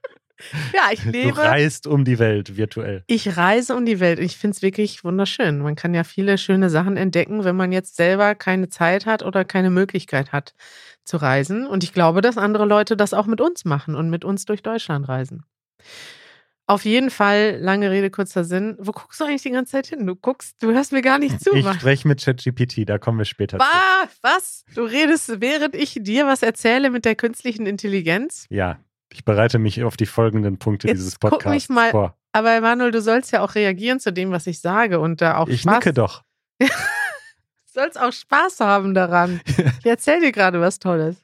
Ja, 0.73 0.83
ich 0.93 1.01
Du 1.01 1.09
lebe. 1.09 1.37
reist 1.37 1.85
um 1.85 2.05
die 2.05 2.17
Welt 2.17 2.55
virtuell. 2.55 3.03
Ich 3.07 3.35
reise 3.35 3.75
um 3.75 3.85
die 3.85 3.99
Welt. 3.99 4.19
Ich 4.19 4.37
finde 4.37 4.55
es 4.55 4.61
wirklich 4.61 5.03
wunderschön. 5.03 5.59
Man 5.59 5.75
kann 5.75 5.93
ja 5.93 6.05
viele 6.05 6.37
schöne 6.37 6.69
Sachen 6.69 6.95
entdecken, 6.95 7.43
wenn 7.43 7.57
man 7.57 7.73
jetzt 7.73 7.97
selber 7.97 8.35
keine 8.35 8.69
Zeit 8.69 9.05
hat 9.05 9.21
oder 9.21 9.43
keine 9.43 9.69
Möglichkeit 9.69 10.31
hat 10.31 10.53
zu 11.03 11.17
reisen. 11.17 11.67
Und 11.67 11.83
ich 11.83 11.91
glaube, 11.91 12.21
dass 12.21 12.37
andere 12.37 12.63
Leute 12.65 12.95
das 12.95 13.13
auch 13.13 13.25
mit 13.25 13.41
uns 13.41 13.65
machen 13.65 13.95
und 13.95 14.09
mit 14.09 14.23
uns 14.23 14.45
durch 14.45 14.63
Deutschland 14.63 15.09
reisen. 15.09 15.43
Auf 16.69 16.85
jeden 16.85 17.09
Fall, 17.09 17.57
lange 17.59 17.89
Rede, 17.89 18.11
kurzer 18.11 18.43
Sinn. 18.43 18.75
Wo 18.77 18.91
guckst 18.91 19.19
du 19.19 19.23
eigentlich 19.23 19.41
die 19.41 19.49
ganze 19.49 19.71
Zeit 19.71 19.87
hin? 19.87 20.05
Du 20.05 20.15
guckst, 20.15 20.61
du 20.61 20.71
hörst 20.71 20.91
mir 20.91 21.01
gar 21.01 21.17
nicht 21.17 21.41
zu. 21.41 21.51
Ich 21.55 21.67
spreche 21.67 22.07
mit 22.07 22.23
ChatGPT, 22.23 22.87
da 22.87 22.99
kommen 22.99 23.17
wir 23.17 23.25
später 23.25 23.57
zu. 23.57 23.65
Bah, 23.65 24.07
was? 24.21 24.65
Du 24.75 24.83
redest, 24.83 25.41
während 25.41 25.73
ich 25.73 25.97
dir 25.99 26.27
was 26.27 26.43
erzähle 26.43 26.91
mit 26.91 27.05
der 27.05 27.15
künstlichen 27.15 27.65
Intelligenz? 27.65 28.45
Ja, 28.51 28.77
ich 29.11 29.25
bereite 29.25 29.57
mich 29.57 29.83
auf 29.83 29.97
die 29.97 30.05
folgenden 30.05 30.59
Punkte 30.59 30.89
Jetzt 30.89 30.97
dieses 30.97 31.19
guck 31.19 31.31
Podcasts 31.31 31.69
mich 31.69 31.75
mal 31.75 31.89
vor. 31.89 32.15
Aber 32.33 32.61
Manuel, 32.61 32.91
du 32.91 33.01
sollst 33.01 33.31
ja 33.31 33.41
auch 33.41 33.55
reagieren 33.55 33.99
zu 33.99 34.13
dem, 34.13 34.29
was 34.29 34.45
ich 34.45 34.61
sage 34.61 34.99
und 34.99 35.21
da 35.21 35.37
auch 35.37 35.47
Ich 35.47 35.61
Spaß. 35.61 35.73
nicke 35.73 35.91
doch. 35.91 36.21
Du 36.59 36.67
sollst 37.65 37.99
auch 37.99 38.13
Spaß 38.13 38.59
haben 38.59 38.93
daran. 38.93 39.41
Ich 39.79 39.85
erzähl 39.87 40.19
dir 40.19 40.31
gerade 40.31 40.61
was 40.61 40.77
Tolles. 40.77 41.15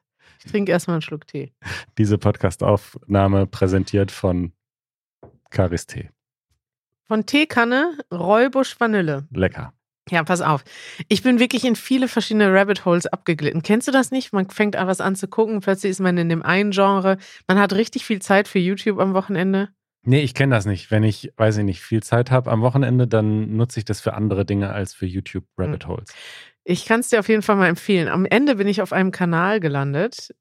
Ich 0.43 0.51
trinke 0.51 0.71
erstmal 0.71 0.95
einen 0.95 1.01
Schluck 1.03 1.27
Tee. 1.27 1.53
Diese 1.99 2.17
Podcastaufnahme 2.17 3.45
präsentiert 3.45 4.09
von 4.09 4.53
Karis 5.55 5.87
Tee. 5.87 6.09
Von 7.07 7.25
Teekanne, 7.25 7.97
Räubusch 8.11 8.77
Vanille. 8.77 9.25
Lecker. 9.31 9.73
Ja, 10.09 10.23
pass 10.23 10.41
auf. 10.41 10.63
Ich 11.07 11.23
bin 11.23 11.39
wirklich 11.39 11.63
in 11.63 11.77
viele 11.77 12.07
verschiedene 12.07 12.53
Rabbit 12.53 12.83
Holes 12.83 13.07
abgeglitten. 13.07 13.63
Kennst 13.63 13.87
du 13.87 13.91
das 13.91 14.11
nicht? 14.11 14.33
Man 14.33 14.49
fängt 14.49 14.75
an 14.75 14.87
was 14.87 15.01
an 15.01 15.15
zu 15.15 15.27
gucken, 15.27 15.61
plötzlich 15.61 15.91
ist 15.91 16.01
man 16.01 16.17
in 16.17 16.29
dem 16.29 16.43
einen 16.43 16.71
Genre. 16.71 17.17
Man 17.47 17.57
hat 17.57 17.73
richtig 17.73 18.05
viel 18.05 18.21
Zeit 18.21 18.47
für 18.49 18.59
YouTube 18.59 18.99
am 18.99 19.13
Wochenende. 19.13 19.69
Nee, 20.03 20.21
ich 20.21 20.33
kenne 20.33 20.53
das 20.53 20.65
nicht. 20.65 20.91
Wenn 20.91 21.03
ich, 21.03 21.31
weiß 21.37 21.57
ich 21.57 21.63
nicht, 21.63 21.81
viel 21.81 22.03
Zeit 22.03 22.31
habe 22.31 22.51
am 22.51 22.61
Wochenende, 22.61 23.07
dann 23.07 23.55
nutze 23.55 23.79
ich 23.79 23.85
das 23.85 24.01
für 24.01 24.13
andere 24.13 24.45
Dinge 24.45 24.73
als 24.73 24.93
für 24.93 25.05
YouTube 25.05 25.45
Rabbit 25.57 25.87
Holes. 25.87 26.13
Ich 26.65 26.85
kann 26.85 26.99
es 26.99 27.09
dir 27.09 27.19
auf 27.19 27.29
jeden 27.29 27.41
Fall 27.43 27.55
mal 27.55 27.69
empfehlen. 27.69 28.09
Am 28.09 28.25
Ende 28.25 28.55
bin 28.55 28.67
ich 28.67 28.81
auf 28.81 28.91
einem 28.91 29.11
Kanal 29.11 29.61
gelandet 29.61 30.31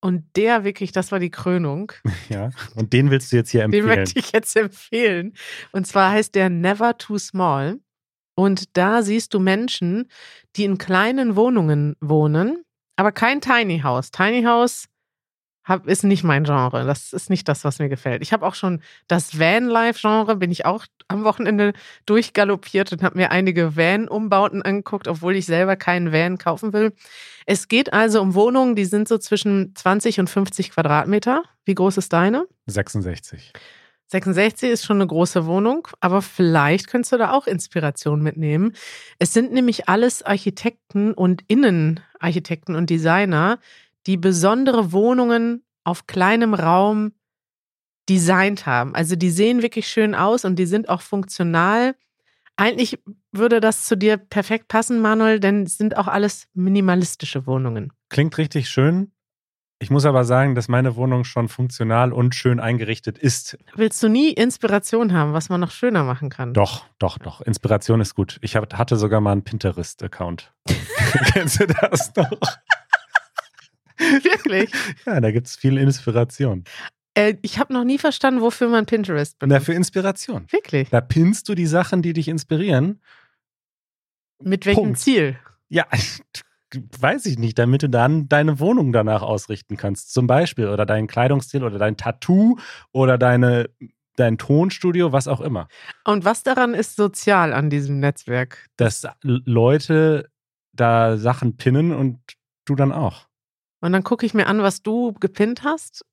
und 0.00 0.24
der 0.36 0.64
wirklich, 0.64 0.92
das 0.92 1.12
war 1.12 1.18
die 1.18 1.30
Krönung. 1.30 1.92
Ja. 2.28 2.50
Und 2.76 2.92
den 2.92 3.10
willst 3.10 3.32
du 3.32 3.36
jetzt 3.36 3.50
hier 3.50 3.62
Den 3.62 3.72
empfehlen. 3.74 3.86
möchte 4.00 4.18
ich 4.20 4.32
jetzt 4.32 4.54
empfehlen. 4.56 5.34
Und 5.72 5.86
zwar 5.86 6.12
heißt 6.12 6.34
der 6.34 6.48
Never 6.48 6.96
Too 6.96 7.18
Small. 7.18 7.80
Und 8.36 8.76
da 8.76 9.02
siehst 9.02 9.34
du 9.34 9.40
Menschen, 9.40 10.08
die 10.56 10.64
in 10.64 10.78
kleinen 10.78 11.34
Wohnungen 11.36 11.96
wohnen, 12.00 12.62
aber 12.96 13.12
kein 13.12 13.40
Tiny 13.40 13.80
House. 13.80 14.10
Tiny 14.10 14.44
House 14.44 14.86
hab, 15.64 15.86
ist 15.86 16.04
nicht 16.04 16.24
mein 16.24 16.44
Genre. 16.44 16.84
Das 16.84 17.12
ist 17.12 17.30
nicht 17.30 17.48
das, 17.48 17.64
was 17.64 17.78
mir 17.78 17.88
gefällt. 17.88 18.22
Ich 18.22 18.32
habe 18.32 18.46
auch 18.46 18.54
schon 18.54 18.82
das 19.08 19.38
Van-Life-Genre, 19.38 20.36
bin 20.36 20.50
ich 20.50 20.64
auch 20.64 20.86
am 21.08 21.24
Wochenende 21.24 21.72
durchgaloppiert 22.06 22.92
und 22.92 23.02
habe 23.02 23.18
mir 23.18 23.30
einige 23.30 23.76
Van-Umbauten 23.76 24.62
angeguckt, 24.62 25.08
obwohl 25.08 25.36
ich 25.36 25.46
selber 25.46 25.76
keinen 25.76 26.12
Van 26.12 26.38
kaufen 26.38 26.72
will. 26.72 26.92
Es 27.46 27.68
geht 27.68 27.92
also 27.92 28.20
um 28.20 28.34
Wohnungen, 28.34 28.74
die 28.74 28.84
sind 28.84 29.08
so 29.08 29.18
zwischen 29.18 29.74
20 29.74 30.20
und 30.20 30.30
50 30.30 30.70
Quadratmeter. 30.70 31.42
Wie 31.64 31.74
groß 31.74 31.98
ist 31.98 32.12
deine? 32.12 32.46
66. 32.66 33.52
66 34.10 34.70
ist 34.70 34.84
schon 34.84 34.96
eine 34.96 35.06
große 35.06 35.46
Wohnung, 35.46 35.86
aber 36.00 36.20
vielleicht 36.20 36.88
könntest 36.88 37.12
du 37.12 37.18
da 37.18 37.32
auch 37.32 37.46
Inspiration 37.46 38.22
mitnehmen. 38.22 38.72
Es 39.20 39.32
sind 39.32 39.52
nämlich 39.52 39.88
alles 39.88 40.22
Architekten 40.22 41.12
und 41.14 41.44
Innenarchitekten 41.46 42.74
und 42.74 42.90
Designer, 42.90 43.60
die 44.06 44.16
besondere 44.16 44.92
Wohnungen 44.92 45.64
auf 45.84 46.06
kleinem 46.06 46.54
Raum 46.54 47.12
designt 48.08 48.66
haben. 48.66 48.94
Also 48.94 49.16
die 49.16 49.30
sehen 49.30 49.62
wirklich 49.62 49.86
schön 49.86 50.14
aus 50.14 50.44
und 50.44 50.56
die 50.56 50.66
sind 50.66 50.88
auch 50.88 51.00
funktional. 51.00 51.94
Eigentlich 52.56 52.98
würde 53.32 53.60
das 53.60 53.86
zu 53.86 53.96
dir 53.96 54.16
perfekt 54.16 54.68
passen, 54.68 55.00
Manuel, 55.00 55.40
denn 55.40 55.62
es 55.62 55.78
sind 55.78 55.96
auch 55.96 56.08
alles 56.08 56.48
minimalistische 56.52 57.46
Wohnungen. 57.46 57.92
Klingt 58.08 58.36
richtig 58.36 58.68
schön. 58.68 59.12
Ich 59.82 59.88
muss 59.88 60.04
aber 60.04 60.24
sagen, 60.24 60.54
dass 60.54 60.68
meine 60.68 60.94
Wohnung 60.96 61.24
schon 61.24 61.48
funktional 61.48 62.12
und 62.12 62.34
schön 62.34 62.60
eingerichtet 62.60 63.16
ist. 63.16 63.56
Willst 63.76 64.02
du 64.02 64.08
nie 64.08 64.30
Inspiration 64.30 65.14
haben, 65.14 65.32
was 65.32 65.48
man 65.48 65.58
noch 65.58 65.70
schöner 65.70 66.04
machen 66.04 66.28
kann? 66.28 66.52
Doch, 66.52 66.84
doch, 66.98 67.16
doch. 67.16 67.40
Inspiration 67.40 68.02
ist 68.02 68.14
gut. 68.14 68.38
Ich 68.42 68.56
hatte 68.56 68.96
sogar 68.96 69.22
mal 69.22 69.32
einen 69.32 69.42
Pinterest-Account. 69.42 70.52
Kennst 71.32 71.60
du 71.60 71.66
das 71.66 72.14
noch? 72.14 72.30
Wirklich? 74.22 74.70
Ja, 75.04 75.20
da 75.20 75.30
gibt 75.30 75.46
es 75.46 75.56
viel 75.56 75.76
Inspiration. 75.76 76.64
Äh, 77.14 77.36
ich 77.42 77.58
habe 77.58 77.72
noch 77.72 77.84
nie 77.84 77.98
verstanden, 77.98 78.40
wofür 78.40 78.68
man 78.68 78.86
Pinterest 78.86 79.38
benutzt. 79.38 79.52
Na, 79.52 79.64
für 79.64 79.74
Inspiration. 79.74 80.46
Wirklich? 80.50 80.90
Da 80.90 81.00
pinnst 81.00 81.48
du 81.48 81.54
die 81.54 81.66
Sachen, 81.66 82.02
die 82.02 82.12
dich 82.12 82.28
inspirieren. 82.28 83.00
Mit 84.42 84.64
welchem 84.66 84.82
Punkt. 84.84 84.98
Ziel? 85.00 85.38
Ja, 85.68 85.86
weiß 87.00 87.26
ich 87.26 87.38
nicht, 87.38 87.58
damit 87.58 87.82
du 87.82 87.88
dann 87.88 88.28
deine 88.28 88.58
Wohnung 88.58 88.92
danach 88.92 89.22
ausrichten 89.22 89.76
kannst. 89.76 90.12
Zum 90.12 90.26
Beispiel. 90.26 90.68
Oder 90.68 90.86
deinen 90.86 91.08
Kleidungsstil 91.08 91.64
oder 91.64 91.78
dein 91.78 91.96
Tattoo 91.96 92.56
oder 92.92 93.18
deine, 93.18 93.68
dein 94.16 94.38
Tonstudio, 94.38 95.12
was 95.12 95.28
auch 95.28 95.40
immer. 95.40 95.68
Und 96.04 96.24
was 96.24 96.42
daran 96.42 96.74
ist 96.74 96.96
sozial 96.96 97.52
an 97.52 97.70
diesem 97.70 98.00
Netzwerk? 98.00 98.66
Dass 98.76 99.06
Leute 99.22 100.30
da 100.72 101.18
Sachen 101.18 101.56
pinnen 101.56 101.92
und 101.92 102.18
du 102.64 102.76
dann 102.76 102.92
auch. 102.92 103.29
Und 103.80 103.92
dann 103.92 104.04
gucke 104.04 104.26
ich 104.26 104.34
mir 104.34 104.46
an, 104.46 104.62
was 104.62 104.82
du 104.82 105.12
gepinnt 105.14 105.62
hast. 105.64 106.04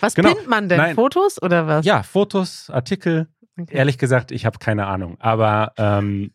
Was 0.00 0.14
Genau. 0.14 0.34
pinnt 0.34 0.48
man 0.48 0.68
denn? 0.68 0.78
Nein. 0.78 0.94
Fotos 0.94 1.40
oder 1.42 1.66
was? 1.66 1.84
Ja, 1.84 2.02
Fotos, 2.02 2.70
Artikel. 2.70 3.28
Okay. 3.58 3.76
Ehrlich 3.76 3.98
gesagt, 3.98 4.30
ich 4.30 4.46
habe 4.46 4.58
keine 4.58 4.86
Ahnung. 4.86 5.16
Aber 5.20 5.72
ähm, 5.76 6.32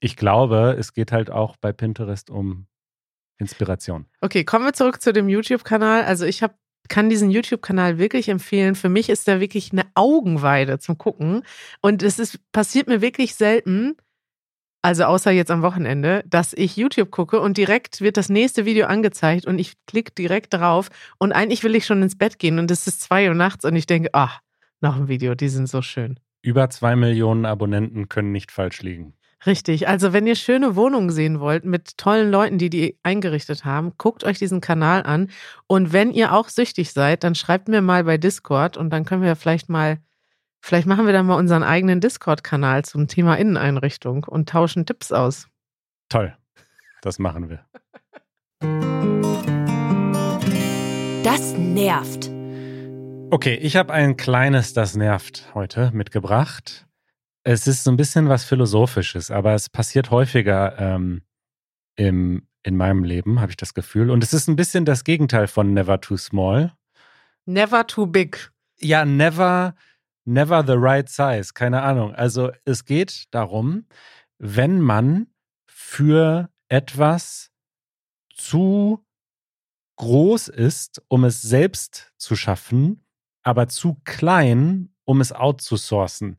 ich 0.00 0.16
glaube, 0.16 0.76
es 0.78 0.92
geht 0.92 1.10
halt 1.12 1.30
auch 1.30 1.56
bei 1.56 1.72
Pinterest 1.72 2.30
um 2.30 2.66
Inspiration. 3.38 4.06
Okay, 4.20 4.44
kommen 4.44 4.64
wir 4.64 4.72
zurück 4.72 5.00
zu 5.02 5.12
dem 5.12 5.28
YouTube-Kanal. 5.28 6.04
Also 6.04 6.24
ich 6.24 6.42
hab, 6.42 6.56
kann 6.88 7.08
diesen 7.08 7.30
YouTube-Kanal 7.30 7.98
wirklich 7.98 8.28
empfehlen. 8.28 8.74
Für 8.76 8.88
mich 8.88 9.08
ist 9.08 9.26
der 9.26 9.40
wirklich 9.40 9.72
eine 9.72 9.84
Augenweide 9.94 10.78
zum 10.78 10.96
Gucken. 10.98 11.42
Und 11.82 12.02
es 12.02 12.18
ist, 12.18 12.38
passiert 12.52 12.86
mir 12.88 13.00
wirklich 13.00 13.34
selten, 13.34 13.96
also 14.86 15.02
außer 15.02 15.32
jetzt 15.32 15.50
am 15.50 15.62
Wochenende, 15.62 16.22
dass 16.28 16.52
ich 16.52 16.76
YouTube 16.76 17.10
gucke 17.10 17.40
und 17.40 17.56
direkt 17.56 18.00
wird 18.02 18.16
das 18.16 18.28
nächste 18.28 18.66
Video 18.66 18.86
angezeigt 18.86 19.44
und 19.44 19.58
ich 19.58 19.72
klicke 19.88 20.12
direkt 20.12 20.54
drauf 20.54 20.90
und 21.18 21.32
eigentlich 21.32 21.64
will 21.64 21.74
ich 21.74 21.86
schon 21.86 22.02
ins 22.02 22.16
Bett 22.16 22.38
gehen 22.38 22.60
und 22.60 22.70
es 22.70 22.86
ist 22.86 23.00
zwei 23.00 23.26
Uhr 23.26 23.34
nachts 23.34 23.64
und 23.64 23.74
ich 23.74 23.86
denke, 23.86 24.10
ach, 24.12 24.38
noch 24.80 24.94
ein 24.94 25.08
Video, 25.08 25.34
die 25.34 25.48
sind 25.48 25.68
so 25.68 25.82
schön. 25.82 26.20
Über 26.40 26.70
zwei 26.70 26.94
Millionen 26.94 27.46
Abonnenten 27.46 28.08
können 28.08 28.30
nicht 28.30 28.52
falsch 28.52 28.82
liegen. 28.82 29.14
Richtig. 29.44 29.88
Also, 29.88 30.12
wenn 30.12 30.24
ihr 30.28 30.36
schöne 30.36 30.76
Wohnungen 30.76 31.10
sehen 31.10 31.40
wollt 31.40 31.64
mit 31.64 31.98
tollen 31.98 32.30
Leuten, 32.30 32.56
die 32.56 32.70
die 32.70 32.96
eingerichtet 33.02 33.64
haben, 33.64 33.92
guckt 33.98 34.22
euch 34.22 34.38
diesen 34.38 34.60
Kanal 34.60 35.02
an. 35.02 35.30
Und 35.66 35.92
wenn 35.92 36.12
ihr 36.12 36.32
auch 36.32 36.48
süchtig 36.48 36.92
seid, 36.92 37.24
dann 37.24 37.34
schreibt 37.34 37.66
mir 37.66 37.82
mal 37.82 38.04
bei 38.04 38.18
Discord 38.18 38.76
und 38.76 38.90
dann 38.90 39.04
können 39.04 39.22
wir 39.22 39.34
vielleicht 39.34 39.68
mal, 39.68 39.98
vielleicht 40.66 40.88
machen 40.88 41.06
wir 41.06 41.12
dann 41.12 41.26
mal 41.26 41.36
unseren 41.36 41.62
eigenen 41.62 42.00
Discord-Kanal 42.00 42.84
zum 42.84 43.06
Thema 43.06 43.36
Inneneinrichtung 43.36 44.24
und 44.24 44.48
tauschen 44.48 44.84
Tipps 44.84 45.12
aus. 45.12 45.48
Toll. 46.08 46.36
Das 47.02 47.20
machen 47.20 47.48
wir. 47.48 47.64
Das 51.22 51.52
nervt. 51.56 52.30
Okay, 53.30 53.54
ich 53.54 53.76
habe 53.76 53.92
ein 53.92 54.16
kleines, 54.16 54.72
das 54.72 54.96
nervt 54.96 55.48
heute 55.54 55.92
mitgebracht. 55.92 56.86
Es 57.44 57.68
ist 57.68 57.84
so 57.84 57.92
ein 57.92 57.96
bisschen 57.96 58.28
was 58.28 58.44
Philosophisches, 58.44 59.30
aber 59.30 59.54
es 59.54 59.68
passiert 59.68 60.10
häufiger 60.10 60.78
ähm, 60.78 61.22
im, 61.94 62.48
in 62.64 62.76
meinem 62.76 63.04
Leben, 63.04 63.40
habe 63.40 63.52
ich 63.52 63.56
das 63.56 63.72
Gefühl. 63.72 64.10
Und 64.10 64.24
es 64.24 64.32
ist 64.32 64.48
ein 64.48 64.56
bisschen 64.56 64.84
das 64.84 65.04
Gegenteil 65.04 65.46
von 65.46 65.72
Never 65.74 66.00
Too 66.00 66.16
Small. 66.16 66.72
Never 67.44 67.86
too 67.86 68.06
big. 68.06 68.50
Ja, 68.80 69.04
never, 69.04 69.76
never 70.26 70.64
the 70.66 70.74
right 70.76 71.08
size. 71.08 71.52
Keine 71.54 71.82
Ahnung. 71.82 72.14
Also 72.14 72.50
es 72.64 72.84
geht 72.84 73.24
darum, 73.32 73.86
wenn 74.38 74.80
man 74.80 75.28
für 75.66 76.50
etwas 76.68 77.50
zu 78.34 79.04
groß 79.96 80.48
ist, 80.48 81.02
um 81.08 81.24
es 81.24 81.40
selbst 81.42 82.12
zu 82.18 82.36
schaffen, 82.36 83.04
aber 83.42 83.68
zu 83.68 84.00
klein, 84.04 84.94
um 85.04 85.20
es 85.20 85.32
outzusourcen. 85.32 86.38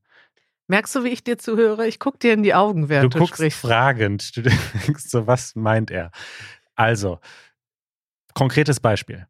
Merkst 0.68 0.94
du, 0.96 1.04
wie 1.06 1.10
ich 1.10 1.24
dir 1.24 1.38
zuhöre? 1.38 1.88
Ich 1.88 1.98
gucke 2.00 2.20
dir 2.20 2.34
in 2.34 2.44
die 2.44 2.54
Augen, 2.54 2.90
während 2.90 3.14
du 3.14 3.20
du, 3.20 3.24
guckst 3.24 3.36
sprichst. 3.36 3.62
fragend. 3.62 4.36
Du 4.36 4.42
denkst 4.88 5.06
so, 5.06 5.26
was 5.26 5.56
meint 5.56 5.90
er? 5.90 6.12
Also, 6.76 7.20
konkretes 8.34 8.80
Beispiel. 8.80 9.28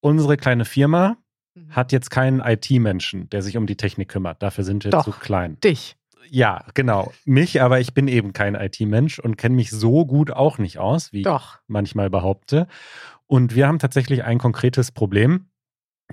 Unsere 0.00 0.36
kleine 0.36 0.64
Firma. 0.66 1.16
Hat 1.68 1.92
jetzt 1.92 2.10
keinen 2.10 2.40
IT-Menschen, 2.40 3.28
der 3.30 3.42
sich 3.42 3.56
um 3.56 3.66
die 3.66 3.76
Technik 3.76 4.08
kümmert. 4.08 4.42
Dafür 4.42 4.64
sind 4.64 4.84
wir 4.84 4.90
Doch. 4.90 5.04
zu 5.04 5.10
klein. 5.12 5.58
Dich. 5.60 5.96
Ja, 6.28 6.64
genau. 6.74 7.12
Mich, 7.24 7.60
aber 7.60 7.80
ich 7.80 7.92
bin 7.92 8.06
eben 8.06 8.32
kein 8.32 8.54
IT-Mensch 8.54 9.18
und 9.18 9.36
kenne 9.36 9.56
mich 9.56 9.70
so 9.70 10.06
gut 10.06 10.30
auch 10.30 10.58
nicht 10.58 10.78
aus, 10.78 11.12
wie 11.12 11.22
Doch. 11.22 11.56
ich 11.56 11.68
manchmal 11.68 12.08
behaupte. 12.08 12.68
Und 13.26 13.54
wir 13.54 13.66
haben 13.66 13.78
tatsächlich 13.78 14.24
ein 14.24 14.38
konkretes 14.38 14.92
Problem. 14.92 15.46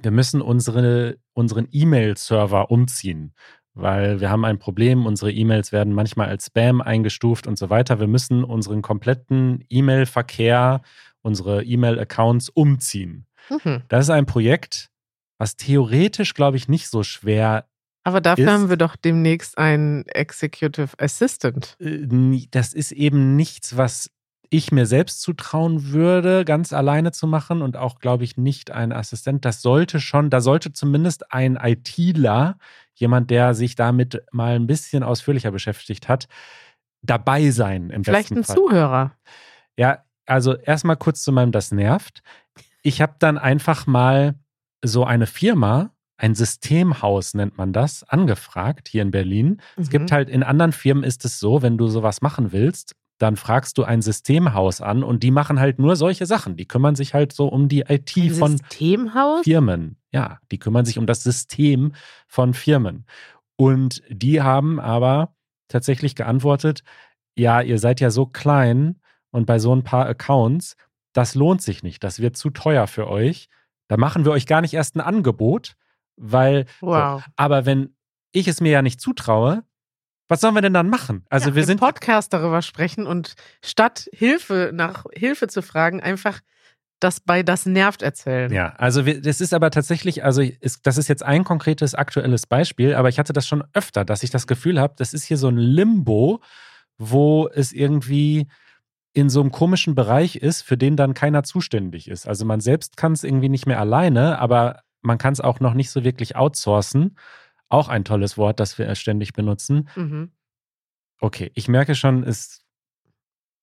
Wir 0.02 0.12
müssen 0.12 0.42
unsere, 0.42 1.18
unseren 1.34 1.68
E-Mail-Server 1.72 2.72
umziehen, 2.72 3.34
weil 3.74 4.20
wir 4.20 4.30
haben 4.30 4.46
ein 4.46 4.60
Problem. 4.60 5.06
Unsere 5.06 5.32
E-Mails 5.32 5.72
werden 5.72 5.94
manchmal 5.94 6.30
als 6.30 6.48
Spam 6.48 6.82
eingestuft 6.82 7.48
und 7.48 7.58
so 7.58 7.70
weiter. 7.70 8.00
Wir 8.00 8.08
müssen 8.08 8.44
unseren 8.44 8.82
kompletten 8.82 9.66
E-Mail-Verkehr, 9.70 10.82
unsere 11.22 11.64
E-Mail-Accounts 11.64 12.50
umziehen. 12.50 13.26
Mhm. 13.50 13.82
Das 13.88 14.06
ist 14.06 14.10
ein 14.10 14.26
Projekt, 14.26 14.90
was 15.38 15.56
theoretisch, 15.56 16.34
glaube 16.34 16.58
ich, 16.58 16.68
nicht 16.68 16.90
so 16.90 17.04
schwer 17.04 17.66
Aber 18.04 18.22
dafür 18.22 18.46
Ist- 18.46 18.52
haben 18.52 18.70
wir 18.70 18.78
doch 18.78 18.96
demnächst 18.96 19.58
einen 19.58 20.06
Executive 20.08 20.90
Assistant. 20.98 21.76
äh, 21.80 22.48
das 22.52 22.74
ist 22.74 22.92
eben 22.92 23.36
nichts, 23.36 23.76
was 23.78 24.10
ich 24.50 24.72
mir 24.72 24.86
selbst 24.86 25.22
zutrauen 25.22 25.92
würde, 25.92 26.46
ganz 26.46 26.72
alleine 26.72 27.12
zu 27.12 27.28
machen 27.28 27.62
und 27.62 27.76
auch, 27.76 28.00
glaube 28.00 28.24
ich, 28.24 28.38
nicht 28.38 28.72
ein 28.72 28.94
Assistent. 28.94 29.44
Das 29.44 29.62
sollte 29.62 30.00
schon, 30.00 30.30
da 30.30 30.40
sollte 30.40 30.72
zumindest 30.72 31.34
ein 31.34 31.58
ITler, 31.62 32.58
jemand, 32.96 33.30
der 33.30 33.54
sich 33.54 33.76
damit 33.76 34.24
mal 34.32 34.56
ein 34.56 34.66
bisschen 34.66 35.04
ausführlicher 35.04 35.52
beschäftigt 35.52 36.08
hat, 36.08 36.30
dabei 37.02 37.52
sein 37.52 37.90
im 37.90 38.06
Vielleicht 38.06 38.32
ein 38.32 38.46
Fall. 38.46 38.56
Zuhörer. 38.56 39.12
Ja, 39.78 40.06
also 40.26 40.56
erstmal 40.56 40.96
kurz 40.96 41.22
zu 41.24 41.34
meinem 41.34 41.52
Das 41.52 41.72
nervt. 41.74 42.24
Ich 42.84 43.02
habe 43.02 43.16
dann 43.20 43.38
einfach 43.38 43.86
mal 43.86 44.36
so 44.88 45.04
eine 45.06 45.28
Firma, 45.28 45.92
ein 46.18 46.34
Systemhaus 46.36 47.34
nennt 47.36 47.58
man 47.58 47.74
das, 47.74 48.04
angefragt 48.04 48.88
hier 48.88 49.02
in 49.04 49.12
Berlin. 49.12 49.62
Es 49.78 49.88
Mhm. 49.88 49.92
gibt 49.92 50.12
halt 50.12 50.30
in 50.30 50.44
anderen 50.44 50.72
Firmen 50.72 51.04
ist 51.04 51.26
es 51.26 51.40
so, 51.40 51.62
wenn 51.62 51.78
du 51.78 51.88
sowas 51.88 52.22
machen 52.22 52.52
willst, 52.52 52.96
dann 53.20 53.36
fragst 53.36 53.78
du 53.78 53.84
ein 53.84 54.02
Systemhaus 54.02 54.80
an 54.82 55.04
und 55.04 55.24
die 55.24 55.32
machen 55.32 55.60
halt 55.60 55.80
nur 55.80 55.96
solche 55.96 56.26
Sachen. 56.26 56.56
Die 56.56 56.68
kümmern 56.68 56.96
sich 56.96 57.14
halt 57.14 57.34
so 57.34 57.48
um 57.48 57.68
die 57.68 57.82
IT 57.82 58.16
ein 58.18 58.30
von 58.32 58.58
Systemhaus? 58.58 59.44
Firmen. 59.44 59.98
Ja, 60.12 60.40
die 60.52 60.60
kümmern 60.60 60.86
sich 60.86 60.98
um 61.00 61.06
das 61.08 61.24
System 61.24 61.94
von 62.28 62.54
Firmen. 62.54 63.06
Und 63.56 64.04
die 64.10 64.42
haben 64.42 64.80
aber 64.80 65.34
tatsächlich 65.68 66.16
geantwortet, 66.16 66.84
ja, 67.36 67.62
ihr 67.62 67.80
seid 67.80 68.00
ja 68.00 68.10
so 68.12 68.26
klein 68.28 69.00
und 69.32 69.46
bei 69.46 69.60
so 69.60 69.76
ein 69.76 69.84
paar 69.84 70.06
Accounts, 70.08 70.76
das 71.14 71.34
lohnt 71.36 71.62
sich 71.64 71.82
nicht, 71.84 72.04
das 72.04 72.20
wird 72.20 72.38
zu 72.38 72.52
teuer 72.52 72.86
für 72.88 73.08
euch. 73.08 73.50
Da 73.88 73.98
machen 73.98 74.26
wir 74.26 74.32
euch 74.32 74.46
gar 74.46 74.62
nicht 74.62 74.74
erst 74.74 74.96
ein 74.96 75.02
Angebot, 75.02 75.76
weil, 76.16 76.66
Wow. 76.82 77.24
so, 77.24 77.32
aber 77.36 77.66
wenn 77.66 77.96
ich 78.32 78.48
es 78.48 78.62
mir 78.62 78.72
ja 78.72 78.82
nicht 78.82 79.00
zutraue, 79.02 79.64
was 80.28 80.42
sollen 80.42 80.56
wir 80.56 80.62
denn 80.62 80.74
dann 80.74 80.90
machen? 80.90 81.26
Also 81.30 81.50
ja, 81.50 81.56
wir 81.56 81.66
sind 81.66 81.80
Podcast 81.80 82.34
darüber 82.34 82.62
sprechen 82.62 83.08
und 83.08 83.36
statt 83.64 84.10
Hilfe 84.12 84.72
nach 84.74 85.06
Hilfe 85.14 85.48
zu 85.48 85.62
fragen, 85.62 86.02
einfach 86.02 86.42
das 87.00 87.20
bei 87.20 87.44
das 87.44 87.66
nervt 87.66 88.02
erzählen. 88.02 88.52
Ja, 88.52 88.74
also 88.78 89.06
wir, 89.06 89.22
das 89.22 89.40
ist 89.40 89.54
aber 89.54 89.70
tatsächlich, 89.72 90.24
also 90.24 90.42
ist, 90.42 90.86
das 90.86 90.98
ist 90.98 91.08
jetzt 91.08 91.24
ein 91.24 91.44
konkretes 91.44 91.96
aktuelles 91.96 92.48
Beispiel, 92.48 92.96
aber 92.96 93.08
ich 93.10 93.20
hatte 93.20 93.34
das 93.34 93.48
schon 93.48 93.64
öfter, 93.74 94.04
dass 94.04 94.24
ich 94.24 94.32
das 94.32 94.48
Gefühl 94.48 94.80
habe, 94.82 94.96
das 94.98 95.14
ist 95.14 95.24
hier 95.24 95.38
so 95.38 95.48
ein 95.48 95.58
Limbo, 95.58 96.42
wo 96.98 97.48
es 97.54 97.72
irgendwie 97.72 98.48
in 99.18 99.32
so 99.32 99.42
einem 99.42 99.52
komischen 99.52 99.96
Bereich 99.96 100.36
ist, 100.36 100.62
für 100.62 100.78
den 100.78 100.96
dann 100.96 101.16
keiner 101.16 101.42
zuständig 101.42 102.08
ist. 102.08 102.28
Also 102.28 102.46
man 102.46 102.60
selbst 102.60 102.98
kann 102.98 103.14
es 103.14 103.24
irgendwie 103.24 103.50
nicht 103.50 103.66
mehr 103.66 103.80
alleine, 103.80 104.38
aber 104.38 104.82
man 105.02 105.18
kann 105.18 105.34
es 105.34 105.42
auch 105.42 105.60
noch 105.60 105.74
nicht 105.74 105.90
so 105.90 106.04
wirklich 106.04 106.36
outsourcen. 106.36 107.18
Auch 107.68 107.90
ein 107.90 108.06
tolles 108.06 108.38
Wort, 108.38 108.60
das 108.60 108.78
wir 108.78 108.94
ständig 108.94 109.34
benutzen. 109.34 109.90
Mhm. 109.96 110.34
Okay, 111.20 111.52
ich 111.56 111.68
merke 111.68 111.96
schon, 111.96 112.24
es 112.24 112.64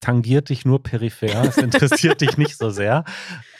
tangiert 0.00 0.49
dich 0.49 0.64
nur 0.64 0.82
peripher, 0.82 1.44
es 1.44 1.56
interessiert 1.56 2.20
dich 2.20 2.37
nicht 2.37 2.56
so 2.58 2.70
sehr. 2.70 3.04